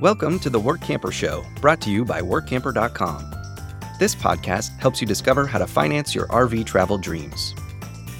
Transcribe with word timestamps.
Welcome 0.00 0.38
to 0.38 0.48
the 0.48 0.58
Workamper 0.58 1.12
Show, 1.12 1.44
brought 1.60 1.82
to 1.82 1.90
you 1.90 2.06
by 2.06 2.22
Workamper.com. 2.22 3.34
This 3.98 4.14
podcast 4.14 4.74
helps 4.78 5.02
you 5.02 5.06
discover 5.06 5.46
how 5.46 5.58
to 5.58 5.66
finance 5.66 6.14
your 6.14 6.26
RV 6.28 6.64
travel 6.64 6.96
dreams. 6.96 7.54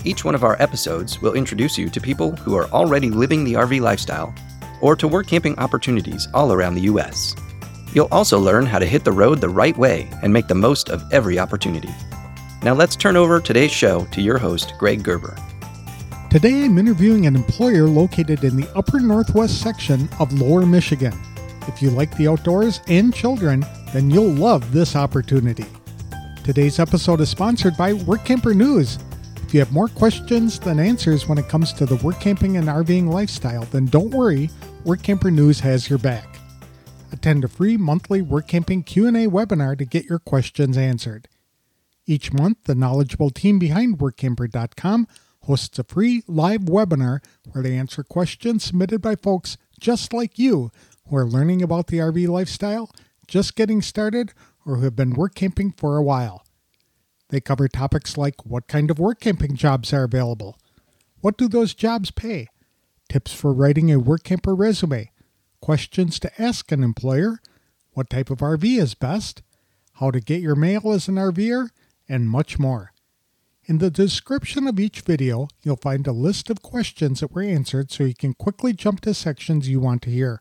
Each 0.05 0.23
one 0.23 0.35
of 0.35 0.45
our 0.45 0.61
episodes 0.61 1.23
will 1.23 1.33
introduce 1.33 1.79
you 1.79 1.89
to 1.89 1.99
people 1.99 2.37
who 2.37 2.55
are 2.55 2.67
already 2.67 3.09
living 3.09 3.45
the 3.45 3.55
RV 3.55 3.81
lifestyle 3.81 4.35
or 4.83 4.95
to 4.95 5.09
work 5.09 5.27
camping 5.27 5.59
opportunities 5.59 6.29
all 6.35 6.53
around 6.53 6.75
the 6.75 6.83
U.S. 6.83 7.35
You'll 7.95 8.09
also 8.13 8.39
learn 8.39 8.67
how 8.67 8.79
to 8.79 8.85
hit 8.85 9.03
the 9.03 9.13
road 9.13 9.41
the 9.41 9.49
right 9.49 9.79
way 9.79 10.07
and 10.23 10.31
make 10.31 10.49
the 10.49 10.55
most 10.55 10.91
of 10.91 11.03
every 11.15 11.39
opportunity. 11.39 11.95
Now 12.63 12.75
let's 12.75 12.95
turn 12.95 13.17
over 13.17 13.41
today's 13.41 13.73
show 13.73 14.05
to 14.13 14.21
your 14.21 14.37
host, 14.37 14.75
Greg 14.79 15.03
Gerber. 15.03 15.35
Today 16.29 16.67
I'm 16.67 16.77
interviewing 16.77 17.25
an 17.25 17.37
employer 17.37 17.89
located 17.89 18.45
in 18.45 18.57
the 18.57 18.69
upper 18.77 19.01
northwest 19.01 19.63
section 19.63 20.11
of 20.19 20.31
Lower 20.35 20.67
Michigan. 20.67 21.19
If 21.67 21.83
you 21.83 21.91
like 21.91 22.17
the 22.17 22.29
outdoors 22.29 22.81
and 22.89 23.15
children, 23.15 23.65
then 23.93 24.11
you'll 24.11 24.33
love 24.33 24.73
this 24.73 24.97
opportunity. 24.97 25.67
Today's 26.45 26.79
episode 26.79 27.21
is 27.21 27.29
sponsored 27.29 27.77
by 27.77 27.93
Workamper 27.93 28.55
News. 28.55 28.99
If 29.43 29.55
you 29.55 29.61
have 29.61 29.73
more 29.73 29.89
questions 29.89 30.59
than 30.59 30.81
answers 30.81 31.29
when 31.29 31.39
it 31.39 31.49
comes 31.49 31.73
to 31.75 31.87
the 31.87 31.97
work 31.97 32.21
camping 32.21 32.57
and 32.57 32.69
RVing 32.69 33.13
lifestyle, 33.13 33.65
then 33.67 33.87
don't 33.87 34.11
worry, 34.11 34.49
Workamper 34.85 35.33
News 35.33 35.61
has 35.61 35.91
your 35.91 35.99
back. 35.99 36.39
Attend 37.13 37.45
a 37.45 37.49
free 37.49 37.77
monthly 37.77 38.23
work 38.23 38.47
camping 38.49 38.83
Q&A 38.83 39.27
webinar 39.27 39.77
to 39.77 39.85
get 39.85 40.05
your 40.05 40.21
questions 40.21 40.79
answered. 40.79 41.29
Each 42.07 42.33
month, 42.33 42.65
the 42.65 42.75
knowledgeable 42.75 43.31
team 43.31 43.59
behind 43.59 43.99
workamper.com 43.99 45.07
hosts 45.43 45.79
a 45.79 45.85
free 45.85 46.23
live 46.27 46.63
webinar 46.63 47.23
where 47.53 47.63
they 47.63 47.77
answer 47.77 48.03
questions 48.03 48.65
submitted 48.65 49.03
by 49.03 49.17
folks 49.17 49.57
just 49.81 50.13
like 50.13 50.39
you 50.39 50.71
who 51.11 51.17
are 51.17 51.27
learning 51.27 51.61
about 51.61 51.89
the 51.89 51.99
RV 51.99 52.29
lifestyle, 52.29 52.91
just 53.27 53.57
getting 53.57 53.83
started, 53.83 54.33
or 54.65 54.77
who 54.77 54.85
have 54.85 54.97
been 54.97 55.11
work 55.11 55.35
camping 55.35 55.73
for 55.73 55.97
a 55.97 56.03
while. 56.03 56.45
They 57.29 57.41
cover 57.41 57.69
topics 57.69 58.17
like 58.17 58.47
what 58.47 58.69
kind 58.69 58.91
of 58.91 58.99
work 58.99 59.21
camping 59.21 59.57
jobs 59.57 59.93
are 59.93 60.05
available, 60.05 60.57
what 61.21 61.37
do 61.37 61.49
those 61.49 61.75
jobs 61.75 62.11
pay, 62.11 62.49
tips 63.09 63.35
for 63.35 63.53
writing 63.53 63.91
a 63.91 63.99
work 63.99 64.23
camper 64.23 64.55
resume, 64.55 65.11
questions 65.61 66.19
to 66.21 66.43
ask 66.43 66.71
an 66.73 66.83
employer, 66.83 67.41
what 67.93 68.09
type 68.09 68.31
of 68.31 68.39
RV 68.39 68.79
is 68.79 68.95
best, 68.95 69.43
how 69.95 70.11
to 70.11 70.21
get 70.21 70.41
your 70.41 70.55
mail 70.55 70.93
as 70.93 71.09
an 71.09 71.17
RVer, 71.17 71.71
and 72.09 72.31
much 72.31 72.59
more. 72.59 72.93
In 73.65 73.79
the 73.79 73.91
description 73.91 74.67
of 74.67 74.81
each 74.81 75.03
video, 75.03 75.49
you'll 75.63 75.77
find 75.77 76.07
a 76.07 76.13
list 76.13 76.51
of 76.51 76.63
questions 76.63 77.21
that 77.21 77.33
were 77.33 77.43
answered 77.43 77.91
so 77.91 78.05
you 78.05 78.15
can 78.15 78.35
quickly 78.35 78.73
jump 78.73 79.01
to 79.03 79.13
sections 79.13 79.69
you 79.69 79.81
want 79.81 80.03
to 80.03 80.11
hear. 80.11 80.41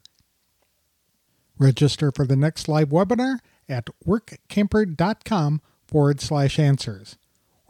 Register 1.60 2.12
for 2.12 2.26
the 2.26 2.38
next 2.38 2.70
live 2.70 2.90
webinar 2.90 3.40
at 3.68 3.90
workamper.com 4.08 5.62
forward 5.86 6.22
slash 6.22 6.58
answers. 6.58 7.18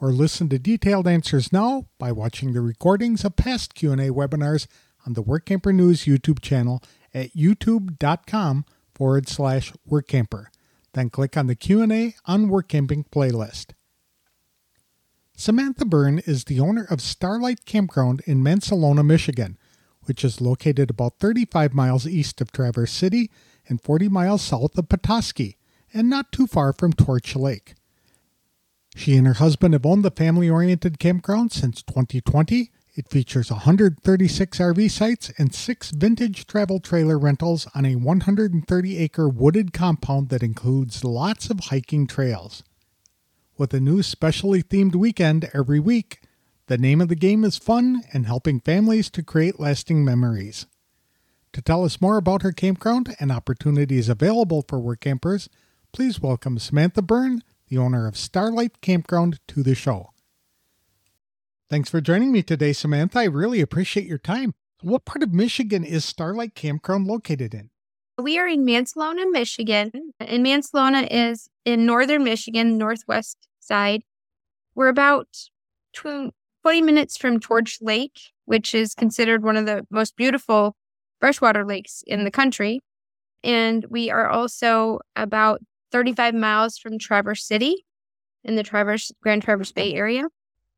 Or 0.00 0.12
listen 0.12 0.48
to 0.48 0.58
detailed 0.58 1.08
answers 1.08 1.52
now 1.52 1.86
by 1.98 2.12
watching 2.12 2.52
the 2.52 2.60
recordings 2.60 3.24
of 3.24 3.36
past 3.36 3.74
Q&A 3.74 4.10
webinars 4.10 4.68
on 5.04 5.14
the 5.14 5.22
Workamper 5.22 5.74
News 5.74 6.04
YouTube 6.04 6.40
channel 6.40 6.82
at 7.12 7.34
youtube.com 7.34 8.64
forward 8.94 9.28
slash 9.28 9.72
workamper. 9.90 10.46
Then 10.92 11.10
click 11.10 11.36
on 11.36 11.48
the 11.48 11.54
Q&A 11.54 12.14
on 12.26 12.48
WorkCamping 12.48 13.08
playlist. 13.10 13.72
Samantha 15.36 15.84
Byrne 15.84 16.18
is 16.20 16.44
the 16.44 16.60
owner 16.60 16.86
of 16.90 17.00
Starlight 17.00 17.64
Campground 17.64 18.22
in 18.26 18.42
Mancelona, 18.42 19.04
Michigan, 19.04 19.58
which 20.04 20.24
is 20.24 20.40
located 20.40 20.90
about 20.90 21.18
35 21.18 21.74
miles 21.74 22.06
east 22.06 22.40
of 22.40 22.52
Traverse 22.52 22.92
City 22.92 23.30
and 23.70 23.80
40 23.80 24.10
miles 24.10 24.42
south 24.42 24.76
of 24.76 24.88
Petoskey, 24.88 25.56
and 25.94 26.10
not 26.10 26.30
too 26.32 26.46
far 26.46 26.72
from 26.72 26.92
Torch 26.92 27.34
Lake. 27.34 27.74
She 28.94 29.16
and 29.16 29.26
her 29.26 29.34
husband 29.34 29.72
have 29.74 29.86
owned 29.86 30.04
the 30.04 30.10
family 30.10 30.50
oriented 30.50 30.98
campground 30.98 31.52
since 31.52 31.82
2020. 31.82 32.70
It 32.96 33.08
features 33.08 33.50
136 33.50 34.58
RV 34.58 34.90
sites 34.90 35.32
and 35.38 35.54
six 35.54 35.90
vintage 35.90 36.46
travel 36.46 36.80
trailer 36.80 37.18
rentals 37.18 37.68
on 37.74 37.86
a 37.86 37.94
130 37.94 38.98
acre 38.98 39.28
wooded 39.28 39.72
compound 39.72 40.28
that 40.28 40.42
includes 40.42 41.04
lots 41.04 41.48
of 41.50 41.60
hiking 41.60 42.06
trails. 42.06 42.64
With 43.56 43.72
a 43.72 43.80
new 43.80 44.02
specially 44.02 44.62
themed 44.62 44.96
weekend 44.96 45.48
every 45.54 45.78
week, 45.78 46.22
the 46.66 46.78
name 46.78 47.00
of 47.00 47.08
the 47.08 47.14
game 47.14 47.44
is 47.44 47.56
fun 47.56 48.02
and 48.12 48.26
helping 48.26 48.60
families 48.60 49.10
to 49.10 49.22
create 49.22 49.60
lasting 49.60 50.04
memories. 50.04 50.66
To 51.54 51.62
tell 51.62 51.84
us 51.84 52.00
more 52.00 52.16
about 52.16 52.42
her 52.42 52.52
campground 52.52 53.16
and 53.18 53.32
opportunities 53.32 54.08
available 54.08 54.64
for 54.68 54.78
work 54.78 55.00
campers, 55.00 55.48
please 55.92 56.20
welcome 56.20 56.60
Samantha 56.60 57.02
Byrne, 57.02 57.42
the 57.68 57.76
owner 57.76 58.06
of 58.06 58.16
Starlight 58.16 58.80
Campground, 58.80 59.40
to 59.48 59.64
the 59.64 59.74
show. 59.74 60.10
Thanks 61.68 61.90
for 61.90 62.00
joining 62.00 62.30
me 62.30 62.42
today, 62.42 62.72
Samantha. 62.72 63.18
I 63.18 63.24
really 63.24 63.60
appreciate 63.60 64.06
your 64.06 64.18
time. 64.18 64.54
What 64.80 65.04
part 65.04 65.24
of 65.24 65.32
Michigan 65.32 65.84
is 65.84 66.04
Starlight 66.04 66.54
Campground 66.54 67.08
located 67.08 67.52
in? 67.52 67.70
We 68.16 68.38
are 68.38 68.46
in 68.46 68.64
Mancelona, 68.64 69.28
Michigan, 69.30 69.90
and 70.20 70.46
Mancelona 70.46 71.08
is 71.10 71.48
in 71.64 71.84
northern 71.84 72.22
Michigan, 72.22 72.78
northwest 72.78 73.48
side. 73.58 74.02
We're 74.76 74.88
about 74.88 75.26
20 75.94 76.32
minutes 76.64 77.16
from 77.16 77.40
Torch 77.40 77.78
Lake, 77.80 78.20
which 78.44 78.72
is 78.72 78.94
considered 78.94 79.42
one 79.42 79.56
of 79.56 79.66
the 79.66 79.84
most 79.90 80.16
beautiful 80.16 80.76
freshwater 81.20 81.64
lakes 81.64 82.02
in 82.06 82.24
the 82.24 82.30
country. 82.30 82.80
And 83.42 83.84
we 83.88 84.10
are 84.10 84.28
also 84.28 85.00
about 85.16 85.60
35 85.92 86.34
miles 86.34 86.78
from 86.78 86.98
Traverse 86.98 87.44
City 87.44 87.84
in 88.44 88.56
the 88.56 88.62
Traverse 88.62 89.12
Grand 89.22 89.42
Traverse 89.42 89.72
Bay 89.72 89.94
area. 89.94 90.24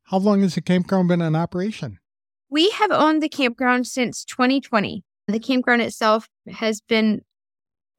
How 0.05 0.19
long 0.19 0.43
has 0.43 0.55
the 0.55 0.61
campground 0.61 1.09
been 1.09 1.21
in 1.21 1.37
operation? 1.37 1.99
We 2.51 2.71
have 2.71 2.91
owned 2.91 3.23
the 3.23 3.29
campground 3.29 3.87
since 3.87 4.25
2020. 4.25 5.03
The 5.29 5.39
campground 5.39 5.83
itself 5.83 6.29
has 6.51 6.81
been 6.81 7.23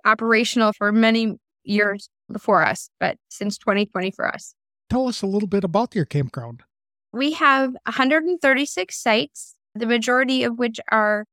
operational 0.06 0.74
for 0.74 0.92
many 0.92 1.38
years 1.64 2.10
before 2.32 2.64
us, 2.64 2.90
but 3.00 3.18
since 3.30 3.58
2020 3.58 4.12
for 4.12 4.28
us. 4.28 4.54
Tell 4.90 5.08
us 5.08 5.22
a 5.22 5.28
little 5.28 5.48
bit 5.48 5.64
about 5.64 5.96
your 5.96 6.06
campground. 6.06 6.64
We 7.12 7.34
have 7.34 7.72
136 7.86 9.02
sites, 9.02 9.56
the 9.74 9.86
majority 9.86 10.44
of 10.44 10.58
which 10.58 10.80
are 10.92 11.26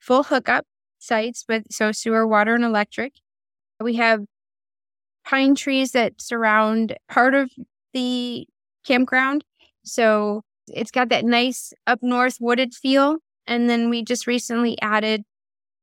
full 0.00 0.24
hookup 0.24 0.66
sites 0.98 1.44
with 1.48 1.64
so 1.70 1.92
sewer, 1.92 2.26
water, 2.26 2.54
and 2.54 2.64
electric. 2.64 3.14
We 3.80 3.96
have 3.96 4.24
pine 5.24 5.54
trees 5.54 5.92
that 5.92 6.20
surround 6.20 6.96
part 7.08 7.34
of 7.34 7.50
the 7.92 8.46
campground. 8.84 9.44
So 9.84 10.42
it's 10.68 10.90
got 10.90 11.08
that 11.10 11.24
nice 11.24 11.72
up 11.86 12.00
north 12.02 12.36
wooded 12.40 12.74
feel. 12.74 13.18
And 13.46 13.68
then 13.68 13.90
we 13.90 14.04
just 14.04 14.26
recently 14.26 14.80
added 14.80 15.22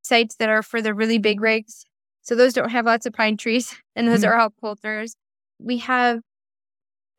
sites 0.02 0.36
that 0.36 0.50
are 0.50 0.64
for 0.64 0.82
the 0.82 0.94
really 0.94 1.18
big 1.18 1.42
rigs. 1.42 1.86
So 2.22 2.36
those 2.36 2.54
don't 2.54 2.70
have 2.70 2.86
lots 2.86 3.06
of 3.06 3.14
pine 3.14 3.38
trees, 3.38 3.76
and 3.96 4.08
those 4.08 4.22
mm-hmm. 4.22 4.32
are 4.32 4.40
all 4.40 4.50
coulters. 4.62 5.16
We 5.60 5.78
have 5.80 6.20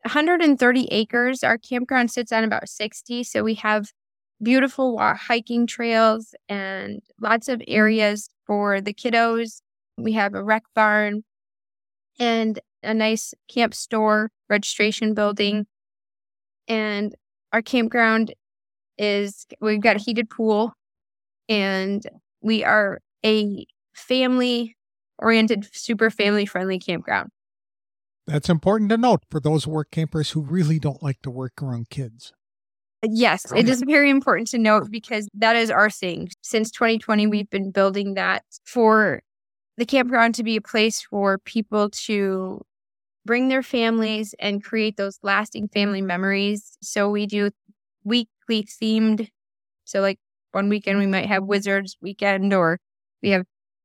130 0.02 0.88
acres. 0.90 1.42
Our 1.42 1.58
campground 1.58 2.10
sits 2.10 2.32
on 2.32 2.44
about 2.44 2.68
60. 2.68 3.24
So 3.24 3.42
we 3.42 3.54
have 3.54 3.90
beautiful 4.42 4.98
hiking 4.98 5.66
trails 5.66 6.34
and 6.48 7.00
lots 7.20 7.48
of 7.48 7.62
areas 7.66 8.28
for 8.46 8.80
the 8.80 8.94
kiddos. 8.94 9.60
We 9.96 10.12
have 10.12 10.34
a 10.34 10.42
rec 10.42 10.62
barn 10.74 11.24
and 12.18 12.60
a 12.82 12.94
nice 12.94 13.34
camp 13.48 13.74
store 13.74 14.30
registration 14.48 15.14
building. 15.14 15.66
And 16.66 17.14
our 17.52 17.62
campground 17.62 18.34
is 18.96 19.46
we've 19.60 19.80
got 19.80 19.96
a 19.96 20.00
heated 20.00 20.30
pool 20.30 20.72
and 21.48 22.02
we 22.40 22.64
are 22.64 23.00
a 23.24 23.66
family 23.94 24.76
oriented, 25.18 25.68
super 25.72 26.10
family 26.10 26.46
friendly 26.46 26.78
campground. 26.78 27.30
That's 28.26 28.50
important 28.50 28.90
to 28.90 28.98
note 28.98 29.22
for 29.30 29.40
those 29.40 29.66
work 29.66 29.90
campers 29.90 30.30
who 30.30 30.42
really 30.42 30.78
don't 30.78 31.02
like 31.02 31.22
to 31.22 31.30
work 31.30 31.62
around 31.62 31.88
kids. 31.88 32.32
Yes, 33.02 33.52
it 33.54 33.68
is 33.68 33.82
very 33.86 34.10
important 34.10 34.48
to 34.48 34.58
note 34.58 34.90
because 34.90 35.28
that 35.34 35.54
is 35.54 35.70
our 35.70 35.88
thing. 35.88 36.28
Since 36.42 36.72
2020, 36.72 37.26
we've 37.28 37.48
been 37.48 37.70
building 37.70 38.14
that 38.14 38.42
for 38.64 39.20
the 39.78 39.86
campground 39.86 40.34
to 40.36 40.44
be 40.44 40.56
a 40.56 40.60
place 40.62 41.02
for 41.02 41.38
people 41.38 41.90
to 41.90 42.62
bring 43.26 43.48
their 43.48 43.62
families 43.62 44.34
and 44.40 44.64
create 44.64 44.96
those 44.96 45.18
lasting 45.22 45.68
family 45.68 46.02
memories. 46.02 46.78
So 46.82 47.10
we 47.10 47.26
do 47.26 47.50
weekly 48.04 48.64
themed. 48.64 49.28
So, 49.84 50.00
like 50.00 50.18
one 50.52 50.68
weekend, 50.68 50.98
we 50.98 51.06
might 51.06 51.26
have 51.26 51.44
Wizards 51.44 51.96
weekend, 52.02 52.54
or 52.54 52.78
we 53.22 53.30
have 53.30 53.44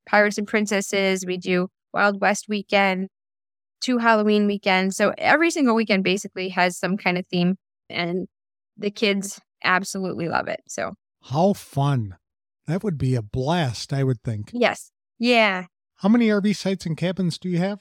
Pirates 0.09 0.37
and 0.39 0.47
Princesses. 0.47 1.25
We 1.25 1.37
do 1.37 1.69
Wild 1.93 2.21
West 2.21 2.45
weekend, 2.49 3.09
two 3.81 3.97
Halloween 3.99 4.47
weekends. 4.47 4.97
So, 4.97 5.13
every 5.17 5.51
single 5.51 5.75
weekend 5.75 6.03
basically 6.03 6.49
has 6.49 6.77
some 6.77 6.97
kind 6.97 7.17
of 7.17 7.27
theme. 7.27 7.55
And 7.89 8.27
the 8.77 8.91
kids 8.91 9.39
absolutely 9.63 10.27
love 10.27 10.47
it. 10.47 10.61
So, 10.67 10.93
how 11.23 11.53
fun! 11.53 12.15
That 12.67 12.83
would 12.83 12.97
be 12.97 13.15
a 13.15 13.21
blast, 13.21 13.93
I 13.93 14.03
would 14.03 14.21
think. 14.23 14.51
Yes. 14.53 14.91
Yeah. 15.19 15.65
How 15.97 16.09
many 16.09 16.27
RV 16.27 16.55
sites 16.55 16.85
and 16.85 16.97
cabins 16.97 17.37
do 17.37 17.49
you 17.49 17.59
have? 17.59 17.79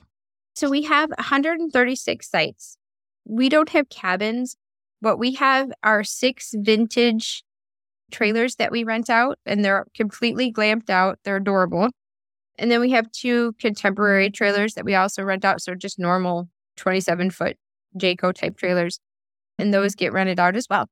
So 0.54 0.68
we 0.68 0.82
have 0.82 1.10
136 1.10 2.30
sites. 2.30 2.76
We 3.24 3.48
don't 3.48 3.70
have 3.70 3.88
cabins. 3.88 4.56
What 5.00 5.18
we 5.18 5.34
have 5.34 5.72
are 5.82 6.04
six 6.04 6.54
vintage 6.56 7.42
trailers 8.10 8.56
that 8.56 8.70
we 8.70 8.84
rent 8.84 9.08
out, 9.08 9.38
and 9.46 9.64
they're 9.64 9.86
completely 9.94 10.52
glamped 10.52 10.90
out. 10.90 11.18
They're 11.24 11.36
adorable. 11.36 11.88
And 12.58 12.70
then 12.70 12.80
we 12.80 12.90
have 12.90 13.10
two 13.10 13.54
contemporary 13.58 14.30
trailers 14.30 14.74
that 14.74 14.84
we 14.84 14.94
also 14.94 15.22
rent 15.22 15.44
out. 15.44 15.62
So 15.62 15.74
just 15.74 15.98
normal 15.98 16.48
27 16.76 17.30
foot 17.30 17.56
Jayco 17.98 18.32
type 18.34 18.56
trailers. 18.56 19.00
And 19.58 19.72
those 19.72 19.94
get 19.94 20.12
rented 20.12 20.40
out 20.40 20.56
as 20.56 20.66
well. 20.68 20.88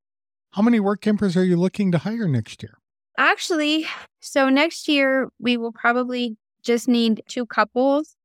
How 0.51 0.61
many 0.61 0.79
work 0.79 1.01
campers 1.01 1.35
are 1.37 1.45
you 1.45 1.55
looking 1.55 1.91
to 1.91 1.97
hire 1.97 2.27
next 2.27 2.61
year? 2.61 2.77
Actually, 3.17 3.87
so 4.19 4.49
next 4.49 4.87
year 4.87 5.29
we 5.39 5.57
will 5.57 5.71
probably 5.71 6.37
just 6.63 6.87
need 6.87 7.23
two 7.27 7.45
couples 7.45 8.15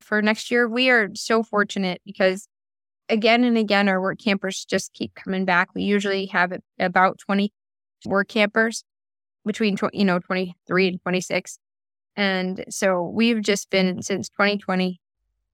for 0.00 0.20
next 0.22 0.50
year. 0.50 0.68
We 0.68 0.90
are 0.90 1.08
so 1.14 1.42
fortunate 1.42 2.00
because 2.04 2.48
again 3.08 3.44
and 3.44 3.58
again, 3.58 3.88
our 3.88 4.00
work 4.00 4.18
campers 4.18 4.64
just 4.64 4.92
keep 4.92 5.14
coming 5.14 5.44
back. 5.44 5.68
We 5.74 5.82
usually 5.82 6.26
have 6.26 6.52
about 6.78 7.18
20 7.18 7.52
work 8.06 8.28
campers 8.28 8.84
between, 9.44 9.76
you 9.92 10.04
know, 10.04 10.18
23 10.18 10.88
and 10.88 11.02
26. 11.02 11.58
And 12.16 12.64
so 12.68 13.02
we've 13.02 13.42
just 13.42 13.70
been 13.70 14.02
since 14.02 14.28
2020 14.30 15.00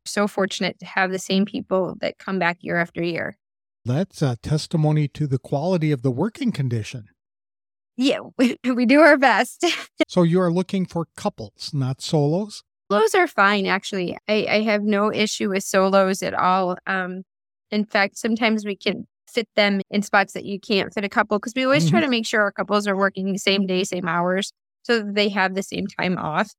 so 0.05 0.29
fortunate 0.29 0.79
to 0.79 0.87
have 0.87 1.11
the 1.11 1.19
same 1.19 1.44
people 1.44 1.96
that 2.00 2.19
come 2.19 2.38
back 2.38 2.58
year 2.61 2.76
after 2.76 3.02
year. 3.02 3.37
That's 3.86 4.20
a 4.20 4.36
testimony 4.42 5.06
to 5.06 5.28
the 5.28 5.38
quality 5.38 5.92
of 5.92 6.02
the 6.02 6.10
working 6.10 6.50
condition. 6.50 7.06
Yeah, 7.96 8.18
we, 8.38 8.56
we 8.64 8.84
do 8.84 8.98
our 8.98 9.16
best. 9.16 9.64
so 10.08 10.24
you 10.24 10.40
are 10.40 10.52
looking 10.52 10.86
for 10.86 11.06
couples, 11.16 11.70
not 11.72 12.02
solos? 12.02 12.64
Solos 12.90 13.14
are 13.14 13.28
fine, 13.28 13.66
actually. 13.66 14.18
I, 14.26 14.46
I 14.50 14.62
have 14.62 14.82
no 14.82 15.12
issue 15.12 15.50
with 15.50 15.62
solos 15.62 16.20
at 16.24 16.34
all. 16.34 16.76
Um, 16.88 17.22
in 17.70 17.84
fact, 17.84 18.18
sometimes 18.18 18.64
we 18.64 18.74
can 18.74 19.06
fit 19.28 19.48
them 19.54 19.80
in 19.88 20.02
spots 20.02 20.32
that 20.32 20.44
you 20.44 20.58
can't 20.58 20.92
fit 20.92 21.04
a 21.04 21.08
couple 21.08 21.38
because 21.38 21.52
we 21.54 21.64
always 21.64 21.84
mm-hmm. 21.84 21.90
try 21.90 22.00
to 22.00 22.08
make 22.08 22.26
sure 22.26 22.40
our 22.40 22.50
couples 22.50 22.88
are 22.88 22.96
working 22.96 23.32
the 23.32 23.38
same 23.38 23.66
day, 23.66 23.84
same 23.84 24.08
hours, 24.08 24.52
so 24.82 24.98
that 24.98 25.14
they 25.14 25.28
have 25.28 25.54
the 25.54 25.62
same 25.62 25.86
time 25.86 26.18
off. 26.18 26.50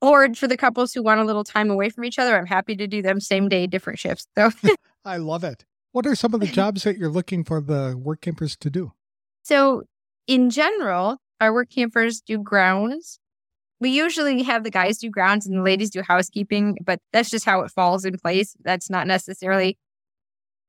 Or 0.00 0.32
for 0.34 0.46
the 0.46 0.56
couples 0.56 0.92
who 0.92 1.02
want 1.02 1.20
a 1.20 1.24
little 1.24 1.44
time 1.44 1.68
away 1.68 1.88
from 1.88 2.04
each 2.04 2.20
other, 2.20 2.38
I'm 2.38 2.46
happy 2.46 2.76
to 2.76 2.86
do 2.86 3.02
them 3.02 3.18
same 3.18 3.48
day, 3.48 3.66
different 3.66 3.98
shifts. 3.98 4.28
So 4.38 4.50
I 5.04 5.16
love 5.16 5.42
it. 5.42 5.64
What 5.94 6.06
are 6.06 6.16
some 6.16 6.34
of 6.34 6.40
the 6.40 6.46
jobs 6.60 6.82
that 6.82 6.98
you're 6.98 7.08
looking 7.08 7.44
for 7.44 7.60
the 7.60 7.96
work 7.96 8.20
campers 8.20 8.56
to 8.56 8.68
do? 8.68 8.92
So, 9.44 9.84
in 10.26 10.50
general, 10.50 11.18
our 11.40 11.54
work 11.54 11.70
campers 11.70 12.20
do 12.20 12.38
grounds. 12.38 13.20
We 13.78 13.90
usually 13.90 14.42
have 14.42 14.64
the 14.64 14.72
guys 14.72 14.98
do 14.98 15.08
grounds 15.08 15.46
and 15.46 15.56
the 15.56 15.62
ladies 15.62 15.90
do 15.90 16.02
housekeeping, 16.02 16.78
but 16.84 16.98
that's 17.12 17.30
just 17.30 17.44
how 17.44 17.60
it 17.60 17.70
falls 17.70 18.04
in 18.04 18.18
place. 18.18 18.56
That's 18.64 18.90
not 18.90 19.06
necessarily 19.06 19.78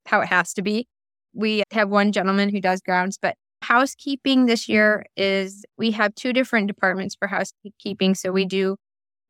how 0.05 0.21
it 0.21 0.27
has 0.27 0.53
to 0.53 0.61
be. 0.61 0.87
We 1.33 1.63
have 1.71 1.89
one 1.89 2.11
gentleman 2.11 2.49
who 2.49 2.61
does 2.61 2.81
grounds, 2.81 3.17
but 3.19 3.35
housekeeping 3.63 4.45
this 4.45 4.69
year 4.69 5.07
is 5.17 5.65
we 5.75 5.89
have 5.91 6.13
two 6.13 6.33
different 6.33 6.67
departments 6.67 7.15
for 7.15 7.27
housekeeping. 7.27 8.13
So 8.13 8.31
we 8.31 8.45
do 8.45 8.77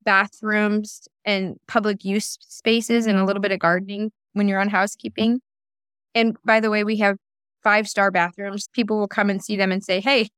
bathrooms 0.03 1.07
and 1.23 1.55
public 1.69 2.03
use 2.03 2.37
spaces 2.41 3.05
and 3.07 3.17
a 3.17 3.23
little 3.23 3.41
bit 3.41 3.53
of 3.53 3.59
gardening 3.59 4.11
when 4.33 4.49
you're 4.49 4.59
on 4.59 4.69
housekeeping. 4.69 5.39
And 6.15 6.37
by 6.45 6.59
the 6.59 6.71
way, 6.71 6.83
we 6.83 6.97
have 6.97 7.17
five 7.63 7.87
star 7.87 8.09
bathrooms. 8.09 8.69
People 8.73 8.97
will 8.97 9.07
come 9.07 9.29
and 9.29 9.43
see 9.43 9.57
them 9.57 9.71
and 9.71 9.83
say, 9.83 9.99
hey, 9.99 10.29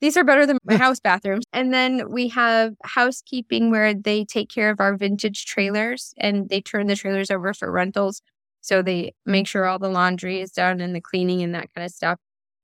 these 0.00 0.16
are 0.16 0.24
better 0.24 0.46
than 0.46 0.58
my 0.64 0.76
house 0.78 1.00
bathrooms. 1.00 1.44
And 1.52 1.72
then 1.74 2.10
we 2.10 2.28
have 2.28 2.74
housekeeping 2.84 3.70
where 3.70 3.94
they 3.94 4.24
take 4.24 4.48
care 4.48 4.70
of 4.70 4.80
our 4.80 4.96
vintage 4.96 5.46
trailers 5.46 6.14
and 6.18 6.48
they 6.48 6.60
turn 6.60 6.86
the 6.86 6.96
trailers 6.96 7.30
over 7.30 7.52
for 7.52 7.70
rentals. 7.70 8.22
So 8.60 8.80
they 8.80 9.12
make 9.26 9.46
sure 9.48 9.66
all 9.66 9.78
the 9.78 9.88
laundry 9.88 10.40
is 10.40 10.52
done 10.52 10.80
and 10.80 10.94
the 10.94 11.00
cleaning 11.00 11.42
and 11.42 11.54
that 11.54 11.74
kind 11.74 11.84
of 11.84 11.90
stuff. 11.90 12.18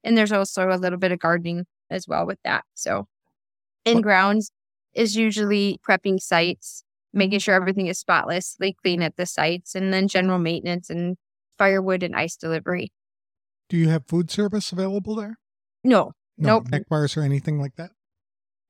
And 0.05 0.17
there's 0.17 0.33
also 0.33 0.71
a 0.71 0.77
little 0.79 0.99
bit 0.99 1.13
of 1.13 1.19
gardening 1.19 1.67
as 1.91 2.07
well 2.07 2.25
with 2.27 2.39
that. 2.45 2.65
So 2.75 3.07
in 3.85 4.01
grounds 4.01 4.51
is 4.95 5.17
usually 5.17 5.81
prepping 5.89 6.21
sites, 6.21 6.85
making 7.13 7.41
sure 7.41 7.55
everything 7.55 7.89
is 7.89 7.99
spotlessly 7.99 8.77
clean 8.83 9.03
at 9.03 9.17
the 9.17 9.27
sites, 9.27 9.75
and 9.75 9.93
then 9.93 10.09
general 10.09 10.39
maintenance 10.39 10.91
and 10.91 11.17
firewood 11.59 12.03
and 12.03 12.15
ice 12.15 12.37
delivery. 12.37 12.93
Do 13.69 13.77
you 13.77 13.89
have 13.89 14.07
food 14.07 14.31
service 14.31 14.73
available 14.73 15.15
there? 15.15 15.39
No. 15.85 16.13
No 16.37 16.59
nope. 16.59 16.69
Neck 16.71 16.89
bars 16.89 17.17
or 17.17 17.23
anything 17.23 17.61
like 17.61 17.77
that? 17.77 17.91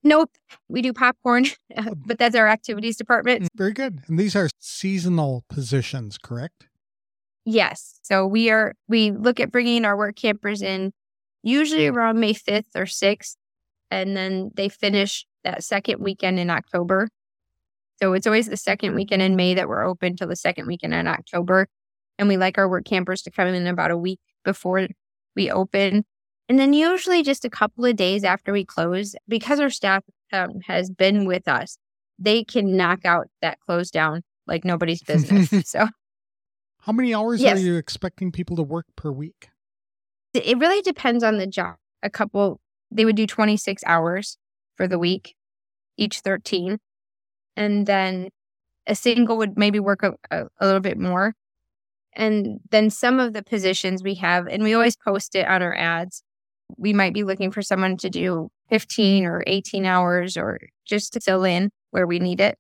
Nope. 0.03 0.31
We 0.69 0.83
do 0.83 0.93
popcorn, 0.93 1.47
oh. 1.77 1.95
but 2.07 2.19
that's 2.19 2.35
our 2.35 2.49
activities 2.49 2.97
department. 2.97 3.43
Mm, 3.43 3.49
very 3.55 3.73
good. 3.73 4.01
And 4.09 4.19
these 4.19 4.35
are 4.35 4.49
seasonal 4.59 5.45
positions, 5.49 6.19
correct? 6.19 6.69
Yes. 7.45 7.99
So 8.03 8.27
we 8.27 8.51
are, 8.51 8.75
we 8.89 9.11
look 9.11 9.41
at 9.41 9.53
bringing 9.53 9.85
our 9.85 9.97
work 9.97 10.17
campers 10.17 10.63
in 10.63 10.93
usually 11.43 11.87
around 11.87 12.21
May 12.21 12.35
5th 12.35 12.75
or 12.75 12.85
6th, 12.85 13.37
and 13.91 14.17
then 14.17 14.51
they 14.55 14.69
finish 14.69 15.27
that 15.45 15.65
second 15.65 16.01
weekend 16.01 16.39
in 16.39 16.51
October. 16.51 17.09
So 18.01 18.13
it's 18.13 18.27
always 18.27 18.49
the 18.49 18.57
second 18.57 18.95
weekend 18.95 19.23
in 19.23 19.35
May 19.35 19.55
that 19.55 19.69
we're 19.69 19.85
open 19.85 20.17
till 20.17 20.29
the 20.29 20.37
second 20.37 20.67
weekend 20.67 20.95
in 20.95 21.07
October. 21.07 21.67
And 22.19 22.29
we 22.29 22.37
like 22.37 22.59
our 22.59 22.69
work 22.69 22.85
campers 22.85 23.23
to 23.23 23.31
come 23.31 23.49
in 23.49 23.67
about 23.67 23.91
a 23.91 23.97
week 23.97 24.21
before 24.45 24.89
we 25.37 25.51
open. 25.51 26.05
And 26.49 26.59
then 26.59 26.73
usually 26.73 27.23
just 27.23 27.45
a 27.45 27.51
couple 27.51 27.85
of 27.85 27.97
days 27.97 28.25
after 28.25 28.53
we 28.53 28.65
close, 28.65 29.15
because 29.29 29.61
our 29.61 29.71
staff 29.71 30.03
um, 30.33 30.61
has 30.67 30.91
been 30.91 31.27
with 31.27 31.47
us, 31.47 31.79
they 32.19 32.43
can 32.43 32.77
knock 32.77 33.05
out 33.05 33.29
that 33.43 33.61
close 33.61 33.91
down 33.91 34.23
like 34.47 34.65
nobody's 34.65 35.03
business. 35.03 35.51
so, 35.71 35.89
how 36.81 36.93
many 36.93 37.15
hours 37.15 37.41
yes. 37.41 37.59
are 37.59 37.61
you 37.61 37.77
expecting 37.77 38.33
people 38.33 38.57
to 38.57 38.63
work 38.63 38.87
per 38.97 39.13
week? 39.13 39.51
It 40.35 40.59
really 40.59 40.83
depends 40.83 41.23
on 41.23 41.39
the 41.39 41.47
job. 41.47 41.77
A 42.03 42.11
couple, 42.11 42.61
they 42.91 43.05
would 43.05 43.17
do 43.17 43.27
26 43.27 43.83
hours 43.87 44.39
for 44.77 44.89
the 44.89 44.99
week, 44.99 45.35
each 45.97 46.21
13. 46.21 46.79
And 47.57 47.87
then 47.87 48.31
a 48.87 48.95
single 48.95 49.37
would 49.37 49.59
maybe 49.59 49.81
work 49.81 50.03
a, 50.03 50.15
a, 50.31 50.47
a 50.61 50.67
little 50.67 50.81
bit 50.81 50.99
more. 50.99 51.35
And 52.19 52.59
then 52.71 52.91
some 52.91 53.21
of 53.21 53.33
the 53.33 53.45
positions 53.45 54.03
we 54.03 54.17
have, 54.17 54.49
and 54.49 54.65
we 54.65 54.75
always 54.75 54.97
post 54.97 55.37
it 55.37 55.47
on 55.47 55.63
our 55.63 55.75
ads, 55.75 56.25
we 56.77 56.93
might 56.93 57.15
be 57.15 57.23
looking 57.23 57.53
for 57.53 57.63
someone 57.63 57.97
to 57.99 58.11
do 58.11 58.51
15 58.71 59.25
or 59.25 59.45
18 59.47 59.87
hours 59.87 60.37
or 60.37 60.59
just 60.85 61.13
to 61.13 61.21
fill 61.21 61.45
in 61.45 61.71
where 61.93 62.09
we 62.09 62.19
need 62.19 62.41
it. 62.41 62.59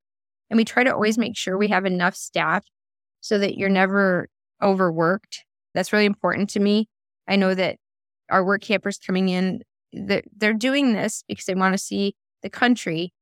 And 0.48 0.56
we 0.56 0.64
try 0.64 0.84
to 0.84 0.94
always 0.94 1.18
make 1.18 1.36
sure 1.36 1.58
we 1.58 1.68
have 1.68 1.84
enough 1.84 2.14
staff 2.14 2.64
so 3.20 3.36
that 3.38 3.58
you're 3.58 3.68
never 3.68 4.28
overworked. 4.62 5.44
That's 5.74 5.92
really 5.92 6.06
important 6.06 6.50
to 6.50 6.60
me. 6.60 6.88
I 7.26 7.34
know 7.34 7.52
that 7.52 7.76
our 8.30 8.44
work 8.44 8.62
campers 8.62 8.98
coming 8.98 9.28
in, 9.28 9.62
they're, 9.92 10.52
doing 10.52 10.92
this 10.92 11.24
because 11.26 11.46
they 11.46 11.54
want 11.56 11.74
to 11.74 11.78
see 11.78 12.14
the 12.42 12.50
country. 12.50 13.12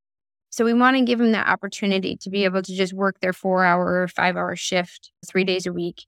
So 0.50 0.66
we 0.66 0.74
want 0.74 0.98
to 0.98 1.04
give 1.04 1.18
them 1.18 1.32
that 1.32 1.48
opportunity 1.48 2.16
to 2.20 2.28
be 2.28 2.44
able 2.44 2.62
to 2.62 2.76
just 2.76 2.92
work 2.92 3.20
their 3.20 3.32
four 3.32 3.64
hour 3.64 4.02
or 4.02 4.08
five 4.08 4.36
hour 4.36 4.54
shift 4.54 5.10
three 5.26 5.44
days 5.44 5.66
a 5.66 5.72
week 5.72 6.04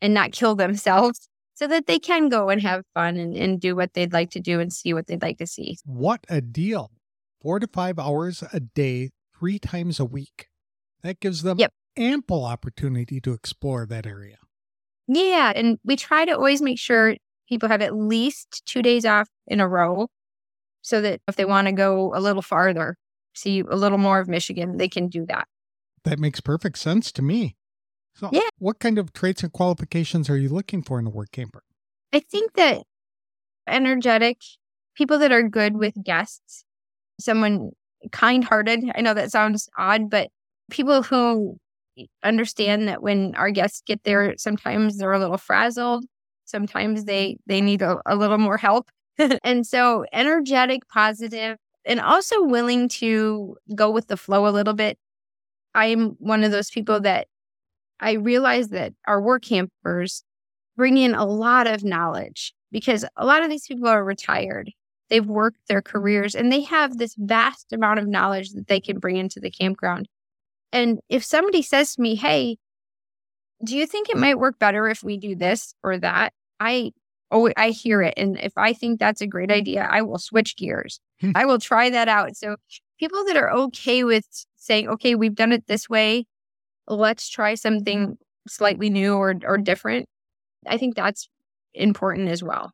and 0.00 0.14
not 0.14 0.32
kill 0.32 0.54
themselves 0.54 1.28
so 1.54 1.66
that 1.66 1.86
they 1.86 1.98
can 1.98 2.28
go 2.28 2.48
and 2.48 2.62
have 2.62 2.84
fun 2.94 3.16
and, 3.16 3.34
and 3.34 3.60
do 3.60 3.74
what 3.74 3.94
they'd 3.94 4.12
like 4.12 4.30
to 4.30 4.40
do 4.40 4.60
and 4.60 4.72
see 4.72 4.94
what 4.94 5.06
they'd 5.06 5.22
like 5.22 5.38
to 5.38 5.46
see. 5.46 5.76
What 5.84 6.24
a 6.28 6.40
deal. 6.40 6.92
Four 7.40 7.60
to 7.60 7.66
five 7.66 7.98
hours 7.98 8.42
a 8.52 8.60
day, 8.60 9.10
three 9.38 9.58
times 9.58 10.00
a 10.00 10.04
week. 10.04 10.48
That 11.02 11.20
gives 11.20 11.42
them 11.42 11.58
yep. 11.58 11.72
ample 11.96 12.44
opportunity 12.44 13.20
to 13.20 13.32
explore 13.32 13.86
that 13.86 14.06
area. 14.06 14.38
Yeah. 15.06 15.52
And 15.54 15.78
we 15.84 15.96
try 15.96 16.24
to 16.24 16.32
always 16.32 16.60
make 16.60 16.78
sure 16.78 17.16
people 17.48 17.68
have 17.68 17.82
at 17.82 17.96
least 17.96 18.62
two 18.66 18.82
days 18.82 19.04
off 19.04 19.28
in 19.46 19.60
a 19.60 19.68
row 19.68 20.08
so 20.82 21.00
that 21.00 21.20
if 21.28 21.36
they 21.36 21.44
want 21.44 21.66
to 21.66 21.72
go 21.72 22.14
a 22.14 22.20
little 22.20 22.42
farther, 22.42 22.96
see 23.34 23.60
a 23.60 23.76
little 23.76 23.98
more 23.98 24.20
of 24.20 24.28
Michigan, 24.28 24.76
they 24.76 24.88
can 24.88 25.08
do 25.08 25.26
that. 25.26 25.46
That 26.04 26.18
makes 26.18 26.40
perfect 26.40 26.78
sense 26.78 27.12
to 27.12 27.22
me. 27.22 27.56
So, 28.18 28.26
uh, 28.26 28.30
yeah. 28.32 28.48
what 28.58 28.80
kind 28.80 28.98
of 28.98 29.12
traits 29.12 29.42
and 29.42 29.52
qualifications 29.52 30.28
are 30.28 30.36
you 30.36 30.48
looking 30.48 30.82
for 30.82 30.98
in 30.98 31.06
a 31.06 31.10
work 31.10 31.30
camper? 31.30 31.62
I 32.12 32.20
think 32.20 32.54
that 32.54 32.82
energetic, 33.68 34.38
people 34.96 35.18
that 35.20 35.30
are 35.30 35.48
good 35.48 35.76
with 35.76 35.94
guests, 36.02 36.64
someone 37.20 37.70
kind 38.10 38.42
hearted. 38.42 38.90
I 38.94 39.02
know 39.02 39.14
that 39.14 39.30
sounds 39.30 39.68
odd, 39.78 40.10
but 40.10 40.30
people 40.70 41.02
who 41.02 41.58
understand 42.24 42.88
that 42.88 43.02
when 43.02 43.34
our 43.36 43.50
guests 43.50 43.82
get 43.86 44.02
there, 44.04 44.34
sometimes 44.36 44.98
they're 44.98 45.12
a 45.12 45.18
little 45.18 45.38
frazzled. 45.38 46.04
Sometimes 46.44 47.04
they 47.04 47.36
they 47.46 47.60
need 47.60 47.82
a, 47.82 47.98
a 48.06 48.16
little 48.16 48.38
more 48.38 48.56
help. 48.56 48.90
and 49.44 49.66
so 49.66 50.04
energetic, 50.12 50.88
positive, 50.88 51.56
and 51.84 52.00
also 52.00 52.42
willing 52.42 52.88
to 52.88 53.56
go 53.74 53.90
with 53.90 54.08
the 54.08 54.16
flow 54.16 54.46
a 54.46 54.50
little 54.50 54.74
bit. 54.74 54.98
I'm 55.74 56.10
one 56.18 56.42
of 56.42 56.50
those 56.50 56.70
people 56.70 57.00
that 57.00 57.28
I 58.00 58.12
realize 58.12 58.68
that 58.68 58.92
our 59.06 59.20
work 59.20 59.42
campers 59.42 60.22
bring 60.76 60.96
in 60.96 61.14
a 61.14 61.24
lot 61.24 61.66
of 61.66 61.84
knowledge 61.84 62.54
because 62.70 63.04
a 63.16 63.26
lot 63.26 63.42
of 63.42 63.50
these 63.50 63.66
people 63.66 63.88
are 63.88 64.04
retired. 64.04 64.70
They've 65.10 65.26
worked 65.26 65.68
their 65.68 65.82
careers 65.82 66.34
and 66.34 66.52
they 66.52 66.62
have 66.62 66.98
this 66.98 67.14
vast 67.16 67.72
amount 67.72 67.98
of 67.98 68.06
knowledge 68.06 68.50
that 68.50 68.68
they 68.68 68.80
can 68.80 68.98
bring 68.98 69.16
into 69.16 69.40
the 69.40 69.50
campground. 69.50 70.08
And 70.72 71.00
if 71.08 71.24
somebody 71.24 71.62
says 71.62 71.94
to 71.94 72.02
me, 72.02 72.14
Hey, 72.14 72.58
do 73.64 73.76
you 73.76 73.86
think 73.86 74.08
it 74.08 74.16
might 74.16 74.38
work 74.38 74.58
better 74.58 74.86
if 74.88 75.02
we 75.02 75.16
do 75.16 75.34
this 75.34 75.74
or 75.82 75.98
that? 75.98 76.32
I 76.60 76.92
oh 77.30 77.50
I 77.56 77.70
hear 77.70 78.02
it. 78.02 78.14
And 78.16 78.38
if 78.38 78.52
I 78.56 78.72
think 78.72 78.98
that's 78.98 79.20
a 79.20 79.26
great 79.26 79.50
idea, 79.50 79.88
I 79.90 80.02
will 80.02 80.18
switch 80.18 80.56
gears. 80.56 81.00
Hmm. 81.20 81.32
I 81.34 81.44
will 81.44 81.58
try 81.58 81.90
that 81.90 82.08
out. 82.08 82.36
So 82.36 82.56
people 82.98 83.24
that 83.24 83.36
are 83.36 83.50
okay 83.50 84.04
with 84.04 84.26
saying, 84.56 84.88
okay, 84.88 85.14
we've 85.14 85.34
done 85.34 85.52
it 85.52 85.66
this 85.66 85.88
way, 85.88 86.26
let's 86.88 87.28
try 87.28 87.54
something 87.54 88.16
slightly 88.46 88.90
new 88.90 89.14
or 89.14 89.34
or 89.44 89.58
different. 89.58 90.06
I 90.66 90.76
think 90.78 90.96
that's 90.96 91.28
important 91.74 92.28
as 92.28 92.42
well. 92.42 92.72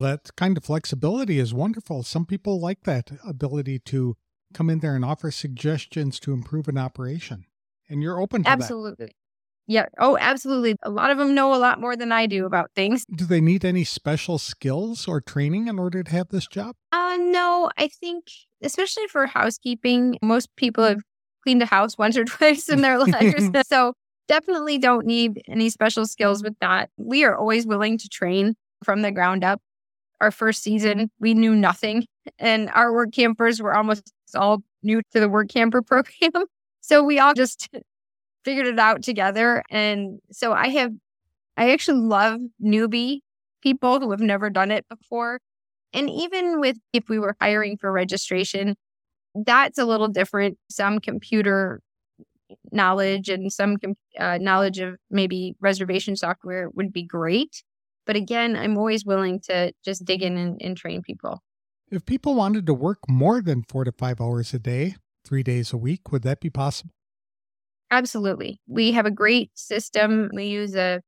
That 0.00 0.36
kind 0.36 0.56
of 0.56 0.64
flexibility 0.64 1.38
is 1.38 1.54
wonderful. 1.54 2.02
Some 2.02 2.26
people 2.26 2.60
like 2.60 2.82
that 2.82 3.10
ability 3.26 3.78
to 3.86 4.16
come 4.52 4.70
in 4.70 4.80
there 4.80 4.94
and 4.94 5.04
offer 5.04 5.30
suggestions 5.30 6.20
to 6.20 6.32
improve 6.32 6.68
an 6.68 6.78
operation. 6.78 7.46
And 7.88 8.02
you're 8.02 8.20
open 8.20 8.44
to 8.44 8.50
Absolutely. 8.50 9.14
Yeah. 9.66 9.86
Oh, 9.98 10.18
absolutely. 10.20 10.76
A 10.82 10.90
lot 10.90 11.10
of 11.10 11.18
them 11.18 11.34
know 11.34 11.54
a 11.54 11.56
lot 11.56 11.80
more 11.80 11.96
than 11.96 12.12
I 12.12 12.26
do 12.26 12.44
about 12.44 12.70
things. 12.74 13.04
Do 13.14 13.24
they 13.24 13.40
need 13.40 13.64
any 13.64 13.84
special 13.84 14.38
skills 14.38 15.08
or 15.08 15.20
training 15.20 15.68
in 15.68 15.78
order 15.78 16.02
to 16.02 16.10
have 16.10 16.28
this 16.28 16.46
job? 16.46 16.76
Uh, 16.92 17.16
no, 17.18 17.70
I 17.78 17.88
think, 17.88 18.24
especially 18.62 19.06
for 19.06 19.26
housekeeping, 19.26 20.18
most 20.22 20.54
people 20.56 20.84
have 20.84 21.00
cleaned 21.44 21.62
a 21.62 21.66
house 21.66 21.96
once 21.96 22.16
or 22.16 22.24
twice 22.24 22.68
in 22.68 22.80
their 22.80 22.98
lives. 22.98 23.48
so 23.66 23.94
definitely 24.26 24.78
don't 24.78 25.06
need 25.06 25.42
any 25.48 25.70
special 25.70 26.06
skills 26.06 26.42
with 26.42 26.58
that. 26.60 26.90
We 26.96 27.24
are 27.24 27.36
always 27.36 27.66
willing 27.66 27.98
to 27.98 28.08
train 28.08 28.54
from 28.82 29.02
the 29.02 29.12
ground 29.12 29.44
up. 29.44 29.60
Our 30.20 30.30
first 30.30 30.62
season, 30.62 31.10
we 31.18 31.34
knew 31.34 31.54
nothing, 31.54 32.06
and 32.38 32.70
our 32.70 32.92
work 32.92 33.12
campers 33.12 33.60
were 33.60 33.74
almost 33.74 34.12
all 34.34 34.62
new 34.82 35.02
to 35.12 35.20
the 35.20 35.28
work 35.28 35.48
camper 35.48 35.82
program. 35.82 36.46
So 36.80 37.02
we 37.02 37.18
all 37.18 37.34
just 37.34 37.68
figured 38.44 38.66
it 38.66 38.78
out 38.78 39.02
together. 39.02 39.62
And 39.70 40.20
so 40.30 40.52
I 40.52 40.68
have, 40.68 40.92
I 41.56 41.72
actually 41.72 42.00
love 42.00 42.40
newbie 42.62 43.20
people 43.62 44.00
who 44.00 44.10
have 44.12 44.20
never 44.20 44.50
done 44.50 44.70
it 44.70 44.86
before. 44.88 45.40
And 45.92 46.08
even 46.10 46.60
with 46.60 46.76
if 46.92 47.08
we 47.08 47.18
were 47.18 47.36
hiring 47.40 47.76
for 47.76 47.90
registration, 47.90 48.76
that's 49.34 49.78
a 49.78 49.84
little 49.84 50.08
different. 50.08 50.58
Some 50.70 50.98
computer 51.00 51.80
knowledge 52.72 53.28
and 53.28 53.52
some 53.52 53.76
com- 53.76 53.96
uh, 54.18 54.38
knowledge 54.40 54.78
of 54.78 54.96
maybe 55.10 55.54
reservation 55.60 56.16
software 56.16 56.68
would 56.70 56.92
be 56.92 57.02
great. 57.02 57.62
But 58.06 58.16
again, 58.16 58.56
I'm 58.56 58.76
always 58.76 59.04
willing 59.04 59.40
to 59.44 59.72
just 59.84 60.04
dig 60.04 60.22
in 60.22 60.36
and, 60.36 60.60
and 60.60 60.76
train 60.76 61.02
people. 61.02 61.42
If 61.90 62.04
people 62.04 62.34
wanted 62.34 62.66
to 62.66 62.74
work 62.74 62.98
more 63.08 63.40
than 63.40 63.62
four 63.62 63.84
to 63.84 63.92
five 63.92 64.20
hours 64.20 64.52
a 64.52 64.58
day, 64.58 64.96
three 65.24 65.42
days 65.42 65.72
a 65.72 65.76
week, 65.76 66.12
would 66.12 66.22
that 66.22 66.40
be 66.40 66.50
possible? 66.50 66.90
Absolutely. 67.90 68.60
We 68.66 68.92
have 68.92 69.06
a 69.06 69.10
great 69.10 69.50
system. 69.54 70.30
We 70.34 70.46
use 70.46 70.74
a 70.74 71.00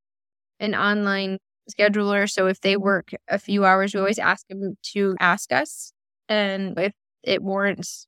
an 0.61 0.75
online 0.75 1.39
scheduler. 1.71 2.31
So 2.31 2.47
if 2.47 2.61
they 2.61 2.77
work 2.77 3.11
a 3.29 3.39
few 3.39 3.65
hours, 3.65 3.93
we 3.93 4.01
always 4.01 4.19
ask 4.19 4.47
them 4.49 4.77
to 4.95 5.17
ask 5.21 5.53
us. 5.53 5.93
And 6.29 6.79
if 6.79 6.93
it 7.23 7.43
warrants 7.43 8.07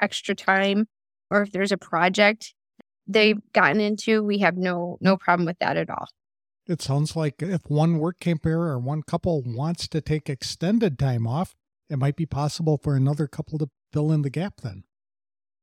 extra 0.00 0.34
time 0.34 0.86
or 1.30 1.42
if 1.42 1.52
there's 1.52 1.72
a 1.72 1.78
project 1.78 2.54
they've 3.06 3.40
gotten 3.52 3.80
into, 3.80 4.22
we 4.22 4.38
have 4.38 4.56
no 4.56 4.98
no 5.00 5.16
problem 5.16 5.46
with 5.46 5.58
that 5.60 5.76
at 5.76 5.90
all. 5.90 6.08
It 6.66 6.82
sounds 6.82 7.16
like 7.16 7.42
if 7.42 7.62
one 7.68 7.98
work 7.98 8.20
camper 8.20 8.68
or 8.68 8.78
one 8.78 9.02
couple 9.02 9.42
wants 9.44 9.88
to 9.88 10.00
take 10.00 10.28
extended 10.28 10.98
time 10.98 11.26
off, 11.26 11.54
it 11.88 11.98
might 11.98 12.16
be 12.16 12.26
possible 12.26 12.78
for 12.82 12.94
another 12.94 13.26
couple 13.26 13.58
to 13.58 13.70
fill 13.92 14.12
in 14.12 14.22
the 14.22 14.30
gap 14.30 14.60
then. 14.62 14.84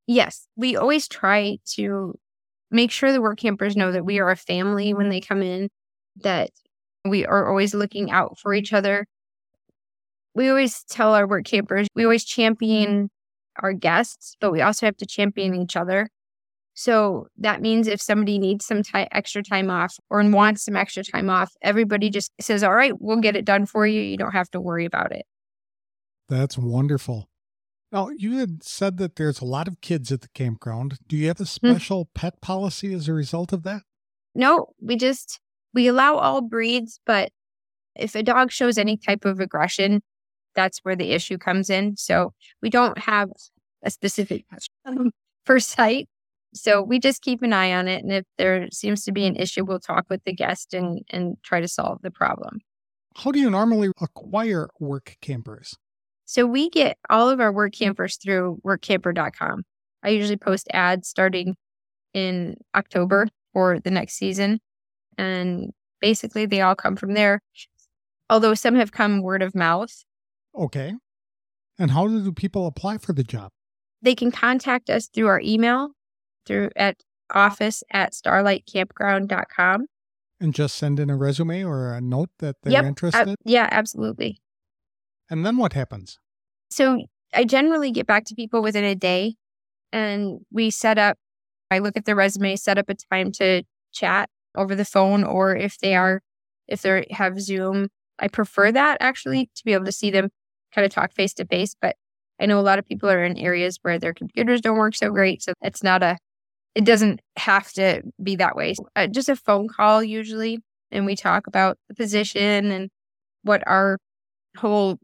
Yes, 0.08 0.48
we 0.56 0.76
always 0.76 1.08
try 1.08 1.60
to 1.74 2.16
make 2.72 2.92
sure 2.92 3.12
the 3.12 3.22
work 3.22 3.40
campers 3.40 3.76
know 3.76 3.92
that 3.92 4.06
we 4.06 4.20
are 4.20 4.32
a 4.32 4.36
family 4.36 4.94
when 4.94 5.10
they 5.10 5.22
come 5.22 5.44
in, 5.44 5.70
that 6.18 6.50
we 7.04 7.26
are 7.26 7.48
always 7.48 7.76
looking 7.76 8.10
out 8.12 8.40
for 8.40 8.54
each 8.54 8.74
other. 8.74 9.06
We 10.34 10.50
always 10.50 10.84
tell 10.84 11.14
our 11.14 11.28
work 11.28 11.46
campers, 11.46 11.88
we 11.96 12.04
always 12.04 12.26
champion 12.26 13.10
our 13.62 13.74
guests, 13.74 14.36
but 14.40 14.52
we 14.52 14.62
also 14.62 14.86
have 14.86 14.98
to 14.98 15.06
champion 15.06 15.56
each 15.56 15.76
other. 15.76 16.10
So 16.74 17.28
that 17.38 17.62
means 17.62 17.88
if 17.88 18.02
somebody 18.02 18.38
needs 18.38 18.66
some 18.66 18.84
ti 18.84 19.08
extra 19.12 19.42
time 19.42 19.70
off 19.70 19.98
or 20.10 20.24
wants 20.30 20.66
some 20.66 20.76
extra 20.76 21.04
time 21.04 21.30
off, 21.30 21.54
everybody 21.62 22.10
just 22.10 22.32
says, 22.40 22.64
All 22.64 22.76
right, 22.76 22.94
we'll 23.00 23.22
get 23.22 23.36
it 23.36 23.46
done 23.46 23.66
for 23.66 23.88
you. 23.88 24.02
You 24.02 24.18
don't 24.18 24.34
have 24.34 24.52
to 24.52 24.60
worry 24.60 24.86
about 24.86 25.14
it. 25.14 25.26
That's 26.28 26.58
wonderful. 26.58 27.30
Now, 27.92 28.10
you 28.10 28.40
had 28.40 28.62
said 28.64 28.98
that 28.98 29.16
there's 29.16 29.40
a 29.40 29.46
lot 29.46 29.70
of 29.70 29.80
kids 29.80 30.12
at 30.12 30.20
the 30.20 30.28
campground. 30.34 30.98
Do 31.08 31.16
you 31.16 31.28
have 31.28 31.40
a 31.40 31.44
hmm. 31.44 31.74
special 31.74 32.10
pet 32.14 32.42
policy 32.42 32.94
as 32.94 33.08
a 33.08 33.14
result 33.14 33.54
of 33.54 33.64
that? 33.64 33.84
No, 34.34 34.68
we 34.82 34.98
just 34.98 35.40
we 35.74 35.88
allow 35.88 36.16
all 36.18 36.42
breeds, 36.42 37.00
but 37.06 37.32
if 37.96 38.16
a 38.16 38.24
dog 38.24 38.52
shows 38.52 38.78
any 38.78 38.98
type 38.98 39.24
of 39.24 39.40
aggression, 39.40 40.02
that's 40.56 40.80
where 40.80 40.96
the 40.96 41.12
issue 41.12 41.38
comes 41.38 41.70
in. 41.70 41.98
So 41.98 42.34
we 42.62 42.70
don't 42.70 42.98
have 42.98 43.30
a 43.84 43.92
specific 43.92 44.46
um, 44.86 45.12
per 45.46 45.60
site. 45.60 46.08
So 46.54 46.82
we 46.82 47.00
just 47.00 47.22
keep 47.22 47.42
an 47.42 47.54
eye 47.54 47.74
on 47.74 47.88
it. 47.88 48.04
And 48.04 48.12
if 48.14 48.26
there 48.38 48.68
seems 48.72 49.04
to 49.06 49.12
be 49.12 49.26
an 49.26 49.36
issue, 49.36 49.66
we'll 49.66 49.80
talk 49.80 50.06
with 50.10 50.24
the 50.24 50.34
guest 50.34 50.74
and, 50.74 51.02
and 51.10 51.36
try 51.44 51.60
to 51.60 51.68
solve 51.68 52.02
the 52.02 52.12
problem. 52.12 52.60
How 53.18 53.32
do 53.32 53.40
you 53.40 53.50
normally 53.50 53.92
acquire 54.02 54.70
work 54.80 55.18
campers? 55.22 55.76
So 56.26 56.46
we 56.46 56.70
get 56.70 56.98
all 57.10 57.30
of 57.30 57.40
our 57.40 57.52
work 57.52 57.74
campers 57.74 58.18
through 58.18 58.60
workamper.com. 58.66 59.64
I 60.04 60.10
usually 60.10 60.38
post 60.38 60.68
ads 60.74 61.08
starting 61.08 61.56
in 62.14 62.56
October 62.74 63.28
for 63.54 63.80
the 63.80 63.92
next 63.92 64.14
season. 64.14 64.60
And 65.18 65.72
basically, 66.02 66.46
they 66.46 66.62
all 66.62 66.76
come 66.76 66.96
from 66.96 67.14
there. 67.14 67.42
Although 68.30 68.54
some 68.54 68.76
have 68.76 68.92
come 68.92 69.22
word 69.22 69.42
of 69.42 69.54
mouth, 69.54 70.05
Okay. 70.58 70.94
And 71.78 71.92
how 71.92 72.08
do 72.08 72.32
people 72.32 72.68
apply 72.68 72.98
for 73.00 73.14
the 73.14 73.24
job? 73.24 73.52
they 74.02 74.14
can 74.14 74.30
contact 74.30 74.88
us 74.90 75.08
through 75.08 75.26
our 75.26 75.42
email 75.44 75.90
through 76.46 76.70
at 76.76 76.98
office 77.34 77.82
at 77.92 78.14
starlightcampground.com. 78.14 79.88
And 80.40 80.54
just 80.54 80.76
send 80.76 81.00
in 81.00 81.10
a 81.10 81.16
resume 81.16 81.64
or 81.64 81.94
a 81.94 82.02
note 82.02 82.30
that 82.40 82.58
they're 82.62 82.74
Yep, 82.74 82.86
interested? 82.86 83.30
Uh, 83.30 83.36
yeah, 83.46 83.68
absolutely. 83.72 84.42
and 85.30 85.44
then 85.46 85.58
what 85.58 85.74
happens? 85.74 86.20
So 86.70 87.06
I 87.34 87.46
generally 87.46 87.90
get 87.90 88.06
back 88.06 88.26
to 88.26 88.36
people 88.36 88.62
within 88.62 88.84
a 88.84 88.94
day 88.96 89.36
and 89.92 90.40
we 90.52 90.70
set 90.70 91.00
up, 91.00 91.18
I 91.72 91.80
look 91.80 91.98
at 91.98 92.06
the 92.06 92.14
resume, 92.16 92.56
set 92.58 92.78
up 92.78 92.90
a 92.90 92.96
time 93.12 93.32
to 93.34 93.64
chat 93.92 94.30
over 94.56 94.76
the 94.76 94.86
phone 94.86 95.24
or 95.24 95.56
if 95.56 95.80
they 95.80 95.96
are, 95.96 96.22
if 96.68 96.84
they 96.84 97.08
have 97.10 97.42
Zoom. 97.42 97.88
I 98.20 98.28
prefer 98.28 98.72
that 98.72 98.98
actually 99.00 99.50
to 99.56 99.64
be 99.66 99.74
able 99.74 99.86
to 99.86 99.92
see 99.92 100.12
them 100.12 100.30
kind 100.76 100.86
of 100.86 100.92
talk 100.92 101.14
face 101.14 101.34
to 101.36 101.46
face. 101.46 101.76
But 101.82 101.96
I 102.40 102.46
know 102.46 102.60
a 102.60 102.62
lot 102.62 102.80
of 102.80 102.86
people 102.86 103.10
are 103.10 103.24
in 103.24 103.38
areas 103.38 103.80
where 103.82 103.98
their 103.98 104.14
computers 104.14 104.62
don't 104.62 104.78
work 104.78 104.96
so 104.96 105.10
great. 105.10 105.42
So 105.42 105.54
it's 105.62 105.82
not 105.82 106.04
a, 106.04 106.18
it 106.76 106.84
doesn't 106.84 107.22
have 107.38 107.72
to 107.74 108.02
be 108.22 108.36
that 108.36 108.56
way. 108.56 108.76
Uh, 108.96 109.08
just 109.08 109.30
a 109.30 109.36
phone 109.36 109.68
call 109.70 110.04
usually. 110.04 110.60
And 110.92 111.06
we 111.06 111.16
talk 111.16 111.48
about 111.48 111.78
the 111.88 111.96
position 111.96 112.72
and 112.72 112.90
what 113.44 113.64
our 113.66 113.98
whole 114.58 114.98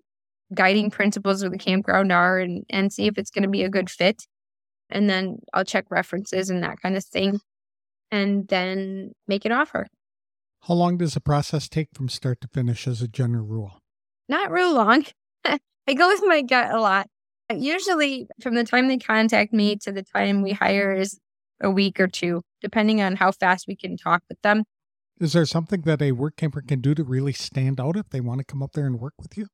guiding 0.53 0.91
principles 0.91 1.41
of 1.41 1.51
the 1.51 1.57
campground 1.57 2.11
are 2.11 2.39
and, 2.39 2.65
and 2.69 2.91
see 2.91 3.07
if 3.07 3.17
it's 3.17 3.31
going 3.31 3.43
to 3.43 3.49
be 3.49 3.63
a 3.63 3.69
good 3.69 3.89
fit. 3.89 4.23
And 4.89 5.09
then 5.09 5.37
I'll 5.53 5.63
check 5.63 5.85
references 5.89 6.49
and 6.49 6.61
that 6.63 6.81
kind 6.81 6.97
of 6.97 7.05
thing. 7.05 7.39
And 8.11 8.45
then 8.49 9.13
make 9.27 9.45
an 9.45 9.53
offer. 9.53 9.87
How 10.67 10.73
long 10.73 10.97
does 10.97 11.13
the 11.13 11.21
process 11.21 11.69
take 11.69 11.87
from 11.93 12.09
start 12.09 12.41
to 12.41 12.49
finish 12.49 12.87
as 12.87 13.01
a 13.01 13.07
general 13.07 13.45
rule? 13.45 13.79
Not 14.27 14.51
real 14.51 14.73
long. 14.73 15.05
I 15.91 15.93
go 15.93 16.07
with 16.07 16.21
my 16.25 16.41
gut 16.41 16.71
a 16.73 16.79
lot. 16.79 17.07
Usually, 17.53 18.25
from 18.41 18.55
the 18.55 18.63
time 18.63 18.87
they 18.87 18.97
contact 18.97 19.51
me 19.51 19.75
to 19.81 19.91
the 19.91 20.03
time 20.03 20.41
we 20.41 20.53
hire 20.53 20.93
is 20.93 21.19
a 21.59 21.69
week 21.69 21.99
or 21.99 22.07
two, 22.07 22.43
depending 22.61 23.01
on 23.01 23.17
how 23.17 23.33
fast 23.33 23.65
we 23.67 23.75
can 23.75 23.97
talk 23.97 24.23
with 24.29 24.41
them. 24.41 24.63
Is 25.19 25.33
there 25.33 25.45
something 25.45 25.81
that 25.81 26.01
a 26.01 26.13
work 26.13 26.37
camper 26.37 26.61
can 26.65 26.79
do 26.79 26.95
to 26.95 27.03
really 27.03 27.33
stand 27.33 27.81
out 27.81 27.97
if 27.97 28.09
they 28.09 28.21
want 28.21 28.39
to 28.39 28.45
come 28.45 28.63
up 28.63 28.71
there 28.71 28.85
and 28.85 29.01
work 29.01 29.15
with 29.19 29.37
you? 29.37 29.47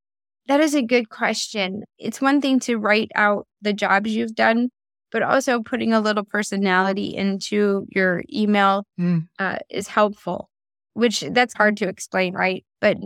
That 0.48 0.60
is 0.60 0.76
a 0.76 0.84
good 0.84 1.10
question. 1.10 1.82
It's 1.98 2.22
one 2.22 2.40
thing 2.40 2.60
to 2.62 2.78
write 2.78 3.10
out 3.16 3.48
the 3.64 3.74
jobs 3.74 4.16
you've 4.16 4.36
done, 4.36 4.70
but 5.12 5.24
also 5.24 5.64
putting 5.64 5.92
a 5.92 6.00
little 6.00 6.24
personality 6.24 7.16
into 7.16 7.88
your 7.90 8.24
email 8.32 8.86
Mm. 9.00 9.28
uh, 9.40 9.58
is 9.72 9.88
helpful, 9.88 10.52
which 10.94 11.22
that's 11.32 11.56
hard 11.56 11.78
to 11.78 11.88
explain, 11.88 12.36
right? 12.36 12.64
But 12.80 12.98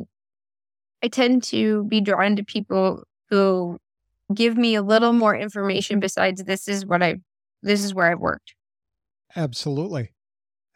I 1.02 1.08
tend 1.08 1.44
to 1.46 1.86
be 1.86 2.02
drawn 2.02 2.36
to 2.36 2.44
people 2.44 3.06
who 3.32 3.80
give 4.34 4.56
me 4.56 4.76
a 4.76 4.84
little 4.84 5.14
more 5.14 5.36
information 5.36 5.96
mm-hmm. 5.96 6.02
besides 6.02 6.44
this 6.44 6.68
is 6.68 6.86
what 6.86 7.02
I, 7.02 7.16
this 7.64 7.84
is 7.84 7.96
where 7.96 8.12
I've 8.12 8.20
worked. 8.20 8.54
Absolutely. 9.36 10.12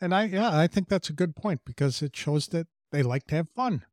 And 0.02 0.14
I, 0.14 0.26
yeah, 0.26 0.58
I 0.58 0.68
think 0.68 0.90
that's 0.90 1.10
a 1.10 1.14
good 1.14 1.36
point 1.36 1.62
because 1.66 2.02
it 2.02 2.16
shows 2.16 2.48
that 2.48 2.68
they 2.92 3.04
like 3.04 3.28
to 3.28 3.36
have 3.36 3.50
fun 3.50 3.84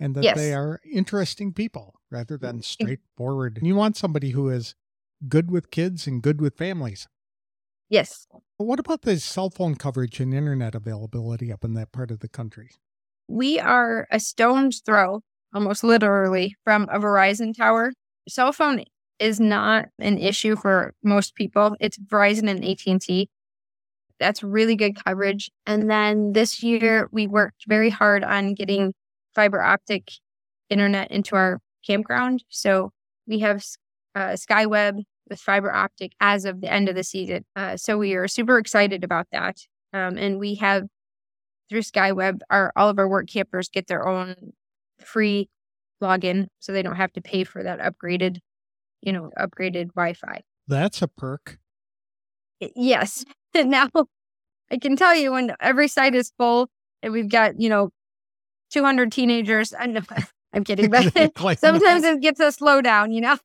and 0.00 0.14
that 0.14 0.24
Yes. 0.24 0.36
they 0.36 0.52
are 0.52 0.80
interesting 0.90 1.52
people 1.52 1.94
rather 2.10 2.36
than 2.36 2.58
mm, 2.58 2.64
straightforward. 2.64 3.60
You 3.62 3.76
want 3.76 3.96
somebody 3.96 4.30
who 4.30 4.48
is 4.48 4.74
good 5.28 5.50
with 5.50 5.70
kids 5.70 6.06
and 6.06 6.22
good 6.22 6.40
with 6.40 6.56
families. 6.56 7.08
Yes. 7.88 8.26
What 8.56 8.80
about 8.80 9.02
the 9.02 9.18
cell 9.20 9.50
phone 9.50 9.74
coverage 9.74 10.18
and 10.18 10.32
internet 10.32 10.74
availability 10.74 11.52
up 11.52 11.62
in 11.64 11.74
that 11.74 11.92
part 11.92 12.10
of 12.10 12.20
the 12.20 12.28
country? 12.28 12.70
We 13.28 13.58
are 13.58 14.08
a 14.10 14.18
stone's 14.18 14.80
throw, 14.80 15.22
almost 15.54 15.84
literally, 15.84 16.56
from 16.64 16.88
a 16.90 16.98
Verizon 16.98 17.56
tower. 17.56 17.92
Cell 18.28 18.52
phone 18.52 18.84
is 19.18 19.38
not 19.38 19.86
an 19.98 20.18
issue 20.18 20.56
for 20.56 20.94
most 21.02 21.34
people. 21.34 21.76
It's 21.80 21.98
Verizon 21.98 22.48
and 22.50 22.64
AT&T. 22.64 23.28
That's 24.18 24.42
really 24.42 24.76
good 24.76 25.02
coverage. 25.04 25.50
And 25.66 25.90
then 25.90 26.32
this 26.32 26.62
year 26.62 27.08
we 27.12 27.26
worked 27.26 27.64
very 27.66 27.90
hard 27.90 28.24
on 28.24 28.54
getting 28.54 28.94
fiber 29.34 29.60
optic 29.60 30.10
internet 30.70 31.10
into 31.10 31.36
our 31.36 31.60
campground. 31.86 32.44
So 32.48 32.90
we 33.26 33.40
have 33.40 33.64
uh, 34.14 34.30
SkyWeb 34.30 35.02
with 35.28 35.40
fiber 35.40 35.72
optic 35.72 36.12
as 36.20 36.44
of 36.44 36.60
the 36.60 36.72
end 36.72 36.88
of 36.88 36.94
the 36.94 37.04
season. 37.04 37.44
Uh, 37.56 37.76
so 37.76 37.98
we 37.98 38.14
are 38.14 38.28
super 38.28 38.58
excited 38.58 39.04
about 39.04 39.26
that. 39.32 39.56
Um, 39.92 40.16
and 40.18 40.38
we 40.38 40.56
have 40.56 40.84
through 41.68 41.82
SkyWeb, 41.82 42.40
our 42.50 42.72
all 42.76 42.88
of 42.88 42.98
our 42.98 43.08
work 43.08 43.28
campers 43.28 43.68
get 43.68 43.86
their 43.86 44.06
own 44.06 44.52
free 45.02 45.48
login, 46.02 46.46
so 46.58 46.72
they 46.72 46.82
don't 46.82 46.96
have 46.96 47.12
to 47.12 47.20
pay 47.20 47.44
for 47.44 47.62
that 47.62 47.80
upgraded, 47.80 48.38
you 49.00 49.12
know, 49.12 49.30
upgraded 49.38 49.88
Wi-Fi. 49.94 50.42
That's 50.68 51.02
a 51.02 51.08
perk. 51.08 51.58
Yes. 52.74 53.24
now 53.54 53.88
I 54.70 54.78
can 54.78 54.96
tell 54.96 55.14
you 55.14 55.32
when 55.32 55.54
every 55.60 55.88
site 55.88 56.14
is 56.14 56.32
full 56.38 56.68
and 57.02 57.12
we've 57.12 57.28
got 57.28 57.60
you 57.60 57.68
know 57.68 57.90
200 58.70 59.12
teenagers. 59.12 59.74
I 59.78 59.86
know 59.86 60.02
I'm 60.52 60.64
kidding, 60.64 60.90
but 60.90 61.04
sometimes 61.58 62.04
it 62.04 62.20
gets 62.20 62.38
a 62.38 62.48
slowdown, 62.48 63.14
you 63.14 63.22
know? 63.22 63.38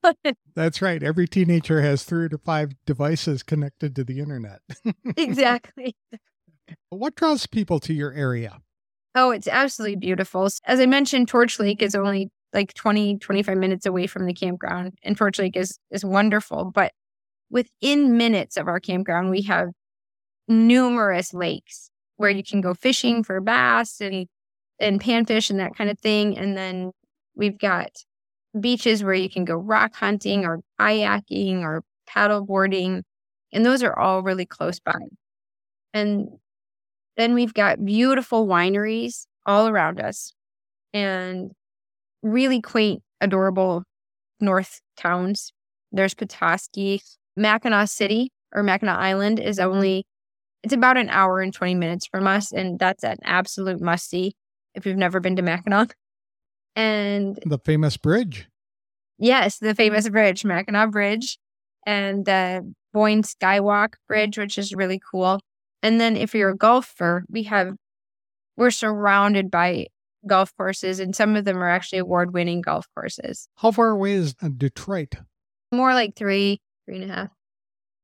That's 0.56 0.82
right. 0.82 1.02
Every 1.02 1.26
teenager 1.26 1.82
has 1.82 2.04
three 2.04 2.28
to 2.28 2.38
five 2.38 2.74
devices 2.86 3.44
connected 3.44 3.96
to 3.96 4.04
the 4.04 4.20
internet. 4.20 4.60
exactly. 5.16 5.96
What 6.90 7.16
draws 7.16 7.48
people 7.48 7.80
to 7.82 7.94
your 7.94 8.12
area? 8.12 8.60
Oh, 9.20 9.32
it's 9.32 9.48
absolutely 9.48 9.96
beautiful. 9.96 10.48
As 10.66 10.80
I 10.80 10.86
mentioned, 10.86 11.28
Torch 11.28 11.60
Lake 11.60 11.82
is 11.82 11.96
only 11.96 12.30
like 12.54 12.76
20, 12.76 13.18
25 13.18 13.58
minutes 13.58 13.88
away 13.88 14.06
from 14.06 14.28
the 14.28 14.34
campground, 14.34 14.94
and 15.02 15.18
Torch 15.18 15.40
Lake 15.40 15.58
is, 15.58 15.80
is 15.90 16.06
wonderful. 16.06 16.66
But 16.66 16.92
within 17.50 18.16
minutes 18.16 18.58
of 18.58 18.68
our 18.68 18.80
campground, 18.80 19.32
we 19.32 19.42
have 19.44 19.70
numerous 20.48 21.34
lakes 21.34 21.90
where 22.18 22.30
you 22.30 22.44
can 22.44 22.62
go 22.62 22.76
fishing 22.76 23.24
for 23.24 23.42
bass 23.42 24.02
and 24.02 24.28
and 24.80 25.02
panfish 25.02 25.50
and 25.50 25.60
that 25.60 25.76
kind 25.76 25.90
of 25.90 26.00
thing. 26.00 26.38
And 26.38 26.56
then 26.56 26.92
we've 27.36 27.58
got 27.58 27.90
beaches 28.60 29.04
where 29.04 29.16
you 29.16 29.30
can 29.30 29.46
go 29.46 29.56
rock 29.56 29.96
hunting 29.96 30.46
or 30.46 30.62
kayaking 30.80 31.62
or 31.62 31.84
paddle 32.08 32.46
boarding. 32.46 33.04
And 33.54 33.66
those 33.66 33.84
are 33.84 33.98
all 33.98 34.24
really 34.24 34.46
close 34.46 34.80
by. 34.80 34.94
And 35.94 36.30
then 37.18 37.34
we've 37.34 37.54
got 37.54 37.84
beautiful 37.84 38.48
wineries 38.48 39.26
all 39.46 39.68
around 39.68 40.00
us 40.00 40.34
and 40.94 41.52
really 42.22 42.62
quaint, 42.62 43.02
adorable 43.20 43.84
north 44.40 44.82
towns. 44.96 45.52
There's 45.92 46.14
Petoskey. 46.14 47.02
Mackinaw 47.38 47.88
City 47.88 48.32
or 48.54 48.64
Mackinac 48.64 48.98
Island 48.98 49.40
is 49.40 49.60
only, 49.60 50.06
it's 50.64 50.74
about 50.74 50.98
an 50.98 51.10
hour 51.10 51.42
and 51.42 51.54
20 51.54 51.76
minutes 51.76 52.08
from 52.08 52.28
us. 52.28 52.52
And 52.52 52.80
that's 52.80 53.04
an 53.04 53.18
absolute 53.24 53.82
must 53.82 54.10
see 54.10 54.36
if 54.74 54.86
you've 54.86 54.98
never 54.98 55.20
been 55.20 55.36
to 55.36 55.42
Mackinac. 55.42 55.96
And 56.76 57.40
the 57.46 57.60
famous 57.60 57.98
bridge. 57.98 58.48
Yes, 59.20 59.58
the 59.58 59.74
famous 59.74 60.08
bridge, 60.10 60.46
Mackinac 60.46 60.92
Bridge, 60.92 61.40
and 61.88 62.25
the 62.25 62.72
Boyne 62.94 63.24
Skywalk 63.24 63.94
Bridge, 64.08 64.38
which 64.38 64.60
is 64.60 64.75
really 64.75 65.01
cool. 65.12 65.40
And 65.83 66.01
then 66.01 66.16
if 66.16 66.33
you're 66.33 66.50
a 66.50 66.57
golfer, 66.57 67.24
we 67.29 67.44
have, 67.44 67.75
we're 68.55 68.72
surrounded 68.72 69.51
by 69.51 69.87
golf 70.25 70.55
courses, 70.57 71.00
and 71.00 71.16
some 71.16 71.35
of 71.35 71.46
them 71.46 71.57
are 71.57 71.70
actually 71.70 72.00
award 72.00 72.33
winning 72.33 72.61
golf 72.61 72.87
courses. 72.96 73.48
How 73.57 73.72
far 73.72 73.90
away 73.90 74.13
is 74.13 74.35
uh, 74.42 74.50
Detroit? 74.55 75.16
More 75.72 75.94
like 75.94 76.16
three, 76.16 76.61
three 76.85 77.01
and 77.01 77.11
a 77.11 77.13
half. 77.13 77.29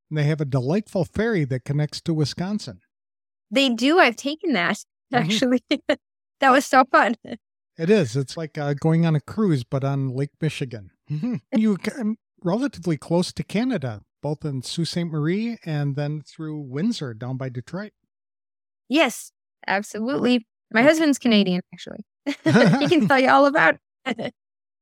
And 0.09 0.17
they 0.17 0.23
have 0.23 0.41
a 0.41 0.45
delightful 0.45 1.05
ferry 1.05 1.43
that 1.45 1.65
connects 1.65 2.01
to 2.01 2.13
Wisconsin. 2.13 2.79
They 3.49 3.69
do. 3.69 3.99
I've 3.99 4.15
taken 4.15 4.53
that 4.53 4.77
mm-hmm. 4.77 5.15
actually. 5.15 5.63
Mm-hmm. 5.71 5.93
That 6.39 6.51
was 6.51 6.65
so 6.65 6.83
fun. 6.91 7.15
It 7.75 7.89
is. 7.89 8.15
It's 8.15 8.37
like 8.37 8.55
uh, 8.55 8.75
going 8.75 9.03
on 9.03 9.15
a 9.15 9.19
cruise, 9.19 9.63
but 9.63 9.83
on 9.83 10.09
Lake 10.09 10.29
Michigan. 10.39 10.91
Mm-hmm. 11.09 11.35
you 11.57 11.73
are 11.73 12.13
relatively 12.43 12.97
close 12.97 13.33
to 13.33 13.43
Canada, 13.43 14.01
both 14.23 14.43
in 14.43 14.63
Sault 14.63 14.87
Ste. 14.87 15.03
Marie 15.03 15.57
and 15.65 15.95
then 15.95 16.21
through 16.21 16.59
Windsor 16.59 17.13
down 17.13 17.37
by 17.37 17.49
Detroit. 17.49 17.91
Yes, 18.89 19.31
absolutely. 19.67 20.47
My 20.71 20.81
husband's 20.81 21.19
Canadian, 21.19 21.61
actually. 21.73 21.99
he 22.25 22.87
can 22.87 23.07
tell 23.07 23.19
you 23.19 23.29
all 23.29 23.45
about 23.45 23.75
it. 24.05 24.33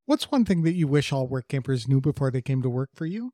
What's 0.06 0.32
one 0.32 0.46
thing 0.46 0.64
that 0.64 0.74
you 0.74 0.88
wish 0.88 1.12
all 1.12 1.28
work 1.28 1.48
campers 1.50 1.88
knew 1.88 2.00
before 2.00 2.32
they 2.32 2.42
came 2.42 2.62
to 2.62 2.70
work 2.70 2.90
for 2.96 3.06
you? 3.06 3.32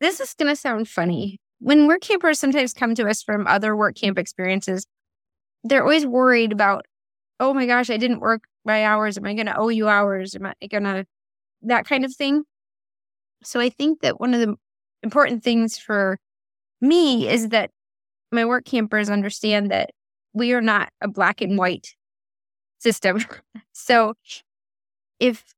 This 0.00 0.20
is 0.20 0.34
going 0.34 0.52
to 0.52 0.56
sound 0.56 0.88
funny. 0.88 1.40
When 1.58 1.86
work 1.86 2.02
campers 2.02 2.38
sometimes 2.38 2.72
come 2.72 2.94
to 2.94 3.08
us 3.08 3.22
from 3.22 3.46
other 3.46 3.74
work 3.74 3.96
camp 3.96 4.18
experiences, 4.18 4.86
they're 5.64 5.82
always 5.82 6.06
worried 6.06 6.52
about 6.52 6.84
oh 7.40 7.52
my 7.52 7.66
gosh, 7.66 7.90
I 7.90 7.96
didn't 7.96 8.20
work 8.20 8.44
my 8.64 8.84
hours. 8.84 9.18
Am 9.18 9.26
I 9.26 9.34
going 9.34 9.46
to 9.46 9.56
owe 9.56 9.68
you 9.68 9.88
hours? 9.88 10.34
Am 10.34 10.46
I 10.46 10.66
going 10.66 10.84
to, 10.84 11.04
that 11.62 11.86
kind 11.86 12.04
of 12.04 12.14
thing. 12.14 12.44
So 13.42 13.60
I 13.60 13.68
think 13.68 14.00
that 14.00 14.18
one 14.18 14.34
of 14.34 14.40
the 14.40 14.56
important 15.02 15.42
things 15.42 15.78
for 15.78 16.18
me 16.80 17.28
is 17.28 17.50
that 17.50 17.70
my 18.32 18.44
work 18.44 18.64
campers 18.64 19.08
understand 19.08 19.70
that 19.70 19.90
we 20.32 20.52
are 20.52 20.60
not 20.60 20.90
a 21.00 21.08
black 21.08 21.40
and 21.40 21.56
white 21.56 21.94
system. 22.78 23.20
so 23.72 24.14
if 25.18 25.54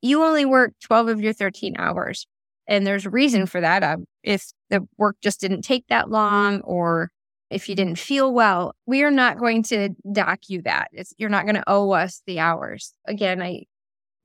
you 0.00 0.22
only 0.24 0.44
work 0.44 0.72
12 0.82 1.08
of 1.08 1.20
your 1.20 1.32
13 1.32 1.76
hours, 1.78 2.26
and 2.66 2.86
there's 2.86 3.06
a 3.06 3.10
reason 3.10 3.46
for 3.46 3.60
that, 3.60 3.82
um, 3.82 4.06
if 4.22 4.52
the 4.70 4.86
work 4.96 5.16
just 5.22 5.40
didn't 5.40 5.62
take 5.62 5.86
that 5.88 6.10
long 6.10 6.60
or 6.62 7.10
if 7.50 7.68
you 7.68 7.74
didn't 7.74 7.98
feel 7.98 8.32
well, 8.32 8.74
we 8.86 9.02
are 9.02 9.10
not 9.10 9.38
going 9.38 9.62
to 9.64 9.90
dock 10.10 10.40
you 10.48 10.62
that. 10.62 10.88
It's, 10.92 11.12
you're 11.18 11.28
not 11.28 11.44
going 11.44 11.56
to 11.56 11.64
owe 11.66 11.90
us 11.90 12.22
the 12.26 12.38
hours. 12.38 12.94
Again, 13.06 13.42
I 13.42 13.64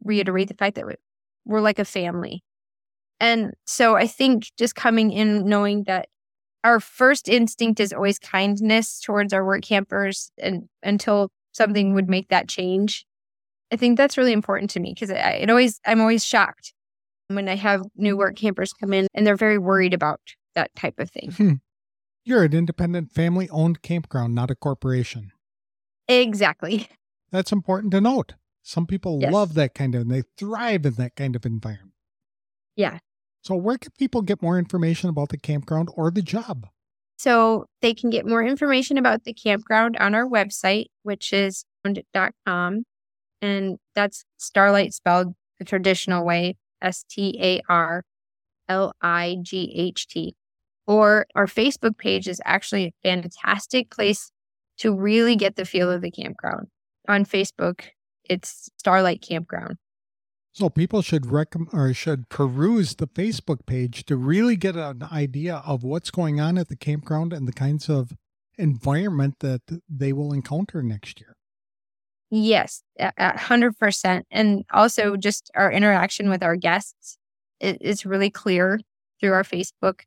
reiterate 0.04 0.48
the 0.48 0.54
fact 0.54 0.76
that 0.76 0.86
we're 1.46 1.62
like 1.62 1.80
a 1.80 1.86
family. 1.86 2.44
And 3.20 3.54
so 3.66 3.96
I 3.96 4.08
think 4.08 4.52
just 4.58 4.76
coming 4.76 5.12
in 5.12 5.48
knowing 5.48 5.84
that 5.84 6.08
our 6.64 6.80
first 6.80 7.30
instinct 7.30 7.80
is 7.80 7.94
always 7.94 8.20
kindness 8.20 9.00
towards 9.00 9.34
our 9.34 9.46
work 9.46 9.64
campers 9.64 10.32
and 10.38 10.68
until 10.84 11.30
something 11.54 11.94
would 11.94 12.10
make 12.10 12.30
that 12.30 12.48
change. 12.48 13.06
I 13.72 13.76
think 13.76 13.98
that's 13.98 14.18
really 14.18 14.34
important 14.34 14.70
to 14.72 14.80
me 14.80 14.94
because 14.94 15.10
it 15.10 15.50
always 15.50 15.80
I'm 15.86 16.00
always 16.00 16.26
shocked 16.26 16.74
when 17.28 17.50
I 17.50 17.56
have 17.56 17.84
new 17.96 18.16
work 18.16 18.36
campers 18.36 18.74
come 18.74 18.94
in 18.94 19.08
and 19.14 19.26
they're 19.26 19.36
very 19.36 19.58
worried 19.58 19.94
about 19.94 20.22
that 20.56 20.74
type 20.76 21.00
of 21.00 21.10
thing. 21.10 21.32
Hmm. 21.32 21.54
You're 22.24 22.44
an 22.44 22.54
independent 22.54 23.14
family 23.14 23.50
owned 23.50 23.82
campground, 23.82 24.36
not 24.36 24.52
a 24.52 24.56
corporation. 24.56 25.32
Exactly. 26.08 26.90
That's 27.32 27.52
important 27.52 27.92
to 27.92 28.02
note. 28.02 28.36
Some 28.64 28.86
people 28.86 29.20
yes. 29.22 29.32
love 29.32 29.54
that 29.54 29.74
kind 29.74 29.96
of, 29.96 30.02
and 30.02 30.12
they 30.12 30.24
thrive 30.38 30.86
in 30.86 30.96
that 30.96 31.16
kind 31.16 31.36
of 31.36 31.46
environment. 31.46 31.94
Yeah. 32.76 33.00
So, 33.48 33.56
where 33.56 33.78
can 33.78 33.94
people 33.98 34.22
get 34.22 34.42
more 34.42 34.60
information 34.60 35.10
about 35.10 35.30
the 35.30 35.38
campground 35.38 35.90
or 35.96 36.12
the 36.12 36.22
job? 36.22 36.68
So, 37.18 37.66
they 37.82 37.94
can 37.94 38.10
get 38.10 38.26
more 38.26 38.44
information 38.44 38.98
about 38.98 39.24
the 39.24 39.34
campground 39.34 39.96
on 39.98 40.14
our 40.14 40.28
website, 40.28 40.88
which 41.04 41.32
is 41.32 41.64
com. 42.46 42.84
And 43.42 43.78
that's 43.96 44.26
Starlight 44.38 44.94
spelled 44.94 45.34
the 45.60 45.64
traditional 45.64 46.26
way 46.26 46.58
S 46.82 47.06
T 47.10 47.40
A 47.42 47.62
R 47.70 48.04
L 48.68 48.92
I 49.02 49.38
G 49.42 49.74
H 49.78 50.08
T 50.10 50.36
or 50.86 51.26
our 51.34 51.46
Facebook 51.46 51.98
page 51.98 52.28
is 52.28 52.42
actually 52.44 52.86
a 52.86 52.94
fantastic 53.02 53.92
place 53.92 54.30
to 54.80 54.94
really 54.94 55.38
get 55.38 55.56
the 55.56 55.64
feel 55.64 55.90
of 55.90 56.02
the 56.02 56.12
campground. 56.12 56.68
On 57.08 57.24
Facebook, 57.24 57.86
it's 58.26 58.70
Starlight 58.78 59.22
Campground. 59.22 59.78
So 60.58 60.70
people 60.70 61.02
should 61.04 61.28
recommend 61.28 61.70
or 61.72 61.94
should 61.94 62.30
peruse 62.30 62.96
the 62.96 63.08
Facebook 63.08 63.66
page 63.66 64.06
to 64.06 64.18
really 64.18 64.56
get 64.56 64.76
an 64.76 65.04
idea 65.12 65.62
of 65.66 65.84
what's 65.84 66.10
going 66.10 66.40
on 66.40 66.58
at 66.58 66.68
the 66.68 66.76
campground 66.76 67.32
and 67.32 67.48
the 67.48 67.54
kinds 67.54 67.90
of 67.90 68.14
environment 68.58 69.36
that 69.42 69.62
they 69.88 70.12
will 70.12 70.34
encounter 70.34 70.82
next 70.82 71.22
year. 71.22 71.36
Yes, 72.32 72.82
a 73.00 73.38
hundred 73.38 73.78
percent. 73.78 74.26
And 74.32 74.66
also 74.74 75.16
just 75.16 75.52
our 75.54 75.72
interaction 75.72 76.30
with 76.30 76.42
our 76.42 76.56
guests 76.56 77.18
is 77.62 78.06
really 78.06 78.32
clear 78.32 78.80
through 79.20 79.34
our 79.34 79.44
Facebook 79.44 80.02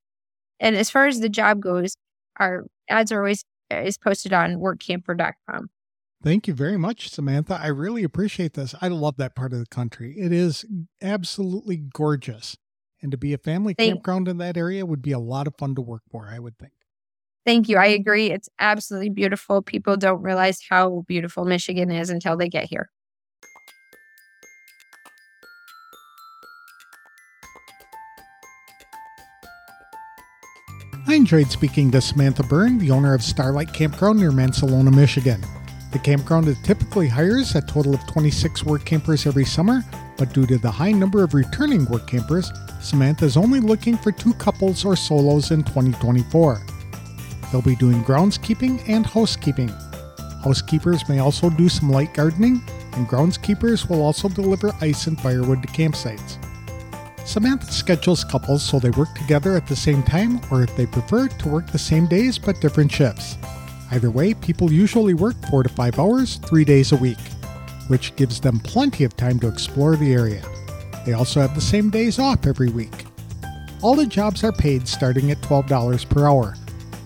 and 0.61 0.77
as 0.77 0.91
far 0.91 1.07
as 1.07 1.21
the 1.21 1.29
job 1.29 1.61
goes, 1.61 1.97
our 2.39 2.67
ads 2.89 3.11
are 3.11 3.19
always 3.19 3.45
is 3.71 3.97
posted 3.97 4.33
on 4.33 4.57
workamper.com. 4.57 5.71
Thank 6.23 6.47
you 6.47 6.53
very 6.53 6.77
much, 6.77 7.09
Samantha. 7.09 7.59
I 7.61 7.69
really 7.69 8.05
appreciate 8.05 8.53
this. 8.53 8.75
I 8.83 8.89
love 8.89 9.17
that 9.17 9.35
part 9.35 9.55
of 9.55 9.59
the 9.59 9.67
country. 9.67 10.15
It 10.19 10.33
is 10.33 10.67
absolutely 11.01 11.77
gorgeous. 11.79 12.59
And 13.01 13.11
to 13.11 13.17
be 13.17 13.33
a 13.33 13.39
family 13.39 13.73
Thank- 13.73 13.95
campground 13.95 14.29
in 14.29 14.37
that 14.39 14.59
area 14.59 14.85
would 14.85 15.01
be 15.01 15.13
a 15.13 15.19
lot 15.19 15.47
of 15.47 15.57
fun 15.57 15.75
to 15.77 15.81
work 15.81 16.03
for, 16.11 16.29
I 16.31 16.39
would 16.39 16.59
think. 16.59 16.73
Thank 17.47 17.71
you. 17.71 17.79
I 17.79 17.87
agree. 17.87 18.31
It's 18.31 18.51
absolutely 18.59 19.09
beautiful. 19.09 19.63
People 19.63 19.97
don't 19.97 20.21
realize 20.21 20.61
how 20.69 21.05
beautiful 21.09 21.47
Michigan 21.47 21.91
is 21.91 22.11
until 22.11 22.37
they 22.37 22.51
get 22.51 22.65
here. 22.65 22.91
I 31.07 31.15
enjoyed 31.15 31.51
speaking 31.51 31.91
to 31.93 32.01
Samantha 32.01 32.43
Byrne, 32.43 32.79
the 32.79 32.91
owner 32.91 33.15
of 33.15 33.23
Starlight 33.23 33.73
Campground 33.73 34.21
near 34.21 34.31
Mancelona, 34.31 34.95
Michigan. 34.95 35.43
The 35.93 35.99
campground 35.99 36.57
typically 36.63 37.09
hires 37.09 37.57
a 37.57 37.61
total 37.61 37.95
of 37.95 38.07
26 38.07 38.65
work 38.65 38.85
campers 38.85 39.27
every 39.27 39.45
summer, 39.45 39.85
but 40.17 40.33
due 40.33 40.47
to 40.47 40.57
the 40.57 40.71
high 40.71 40.93
number 40.93 41.25
of 41.25 41.35
returning 41.35 41.85
work 41.87 42.07
campers, 42.07 42.53
Samantha 42.81 43.25
is 43.25 43.37
only 43.37 43.59
looking 43.59 43.97
for 43.97 44.13
two 44.13 44.33
couples 44.35 44.85
or 44.85 44.95
solos 44.95 45.51
in 45.51 45.65
2024. 45.65 46.63
They'll 47.51 47.63
be 47.63 47.75
doing 47.75 48.05
groundskeeping 48.05 48.89
and 48.89 49.05
housekeeping. 49.05 49.73
Housekeepers 50.45 51.09
may 51.09 51.19
also 51.19 51.51
do 51.51 51.69
some 51.69 51.91
light 51.91 52.15
gardening, 52.15 52.63
and 52.93 53.09
groundskeepers 53.09 53.89
will 53.89 54.03
also 54.03 54.29
deliver 54.29 54.73
ice 54.81 55.09
and 55.09 55.21
firewood 55.21 55.63
to 55.63 55.69
campsites. 55.69 56.39
Samantha 57.27 57.67
schedules 57.73 58.23
couples 58.25 58.63
so 58.63 58.79
they 58.79 58.91
work 58.91 59.13
together 59.15 59.57
at 59.57 59.67
the 59.67 59.77
same 59.77 60.05
time, 60.05 60.41
or 60.53 60.63
if 60.63 60.75
they 60.77 60.87
prefer, 60.87 61.27
to 61.27 61.49
work 61.49 61.67
the 61.67 61.79
same 61.79 62.07
days 62.07 62.39
but 62.39 62.61
different 62.61 62.93
shifts. 62.93 63.37
Either 63.91 64.11
way, 64.11 64.35
people 64.35 64.73
usually 64.73 65.15
work 65.15 65.35
4 65.51 65.65
to 65.65 65.69
5 65.69 65.99
hours, 65.99 66.37
3 66.47 66.65
days 66.65 66.93
a 66.93 66.97
week, 66.97 67.19
which 67.89 68.15
gives 68.17 68.41
them 68.41 68.61
plenty 68.61 69.05
of 69.05 69.17
time 69.17 69.41
to 69.41 69.49
explore 69.49 69.97
the 69.97 70.13
area. 70.13 70.43
They 71.05 71.13
also 71.13 71.41
have 71.41 71.55
the 71.55 71.61
same 71.61 71.91
days 71.91 72.19
off 72.19 72.47
every 72.47 72.71
week. 72.71 73.07
All 73.83 73.97
the 73.97 74.07
jobs 74.07 74.45
are 74.45 74.53
paid 74.53 74.87
starting 74.87 75.31
at 75.31 75.41
$12 75.41 76.09
per 76.09 76.29
hour. 76.29 76.55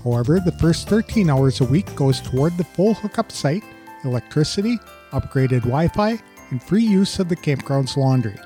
However, 0.03 0.41
the 0.41 0.53
first 0.59 0.89
13 0.89 1.31
hours 1.31 1.61
a 1.61 1.65
week 1.65 1.95
goes 1.95 2.21
toward 2.21 2.57
the 2.59 2.65
full 2.65 2.93
hookup 2.93 3.33
site, 3.33 3.65
electricity, 4.05 4.79
upgraded 5.13 5.63
Wi 5.63 5.89
Fi, 5.89 6.19
and 6.51 6.63
free 6.63 6.85
use 6.85 7.19
of 7.19 7.31
the 7.31 7.37
campground's 7.37 7.97
laundry. 7.97 8.37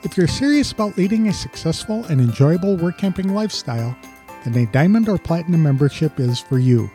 If 0.03 0.15
you're 0.15 0.27
serious 0.27 0.71
about 0.71 0.95
leading 0.97 1.27
a 1.27 1.33
successful 1.33 2.05
and 2.05 2.21
enjoyable 2.21 2.77
work 2.77 2.99
camping 2.99 3.33
lifestyle, 3.33 3.97
then 4.45 4.55
a 4.55 4.71
Diamond 4.71 5.09
or 5.09 5.17
Platinum 5.17 5.63
membership 5.63 6.19
is 6.19 6.39
for 6.39 6.59
you. 6.59 6.87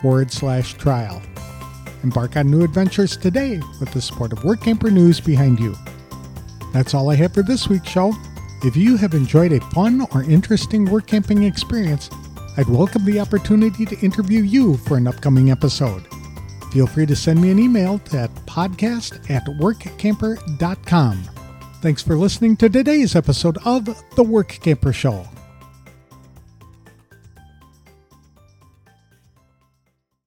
forward 0.02 0.32
slash 0.32 0.74
trial. 0.74 1.22
Embark 2.04 2.36
on 2.36 2.52
new 2.52 2.64
adventures 2.64 3.16
today 3.16 3.62
with 3.80 3.94
the 3.94 4.02
support 4.02 4.34
of 4.34 4.40
Workamper 4.40 4.92
News 4.92 5.22
behind 5.22 5.58
you. 5.60 5.74
That's 6.74 6.94
all 6.94 7.10
I 7.10 7.16
have 7.16 7.34
for 7.34 7.44
this 7.44 7.70
week's 7.70 7.88
show. 7.88 8.14
If 8.64 8.76
you 8.76 8.98
have 8.98 9.14
enjoyed 9.14 9.54
a 9.54 9.62
fun 9.72 10.06
or 10.14 10.24
interesting 10.24 10.84
work 10.86 11.08
camping 11.08 11.44
experience, 11.44 12.10
I'd 12.58 12.70
welcome 12.70 13.04
the 13.04 13.20
opportunity 13.20 13.86
to 13.86 14.00
interview 14.00 14.42
you 14.42 14.78
for 14.78 14.96
an 14.96 15.08
upcoming 15.08 15.52
episode. 15.52 16.08
Feel 16.72 16.88
free 16.88 17.06
to 17.06 17.16
send 17.16 17.42
me 17.42 17.52
an 17.52 17.60
email 17.60 18.02
at 18.14 18.34
podcast 18.46 19.30
at 19.30 19.46
workamper.com. 19.46 21.24
Thanks 21.82 22.02
for 22.02 22.16
listening 22.16 22.56
to 22.58 22.70
today's 22.70 23.16
episode 23.16 23.58
of 23.66 23.86
The 24.16 24.24
Work 24.24 24.50
Camper 24.62 24.94
Show. 24.94 25.28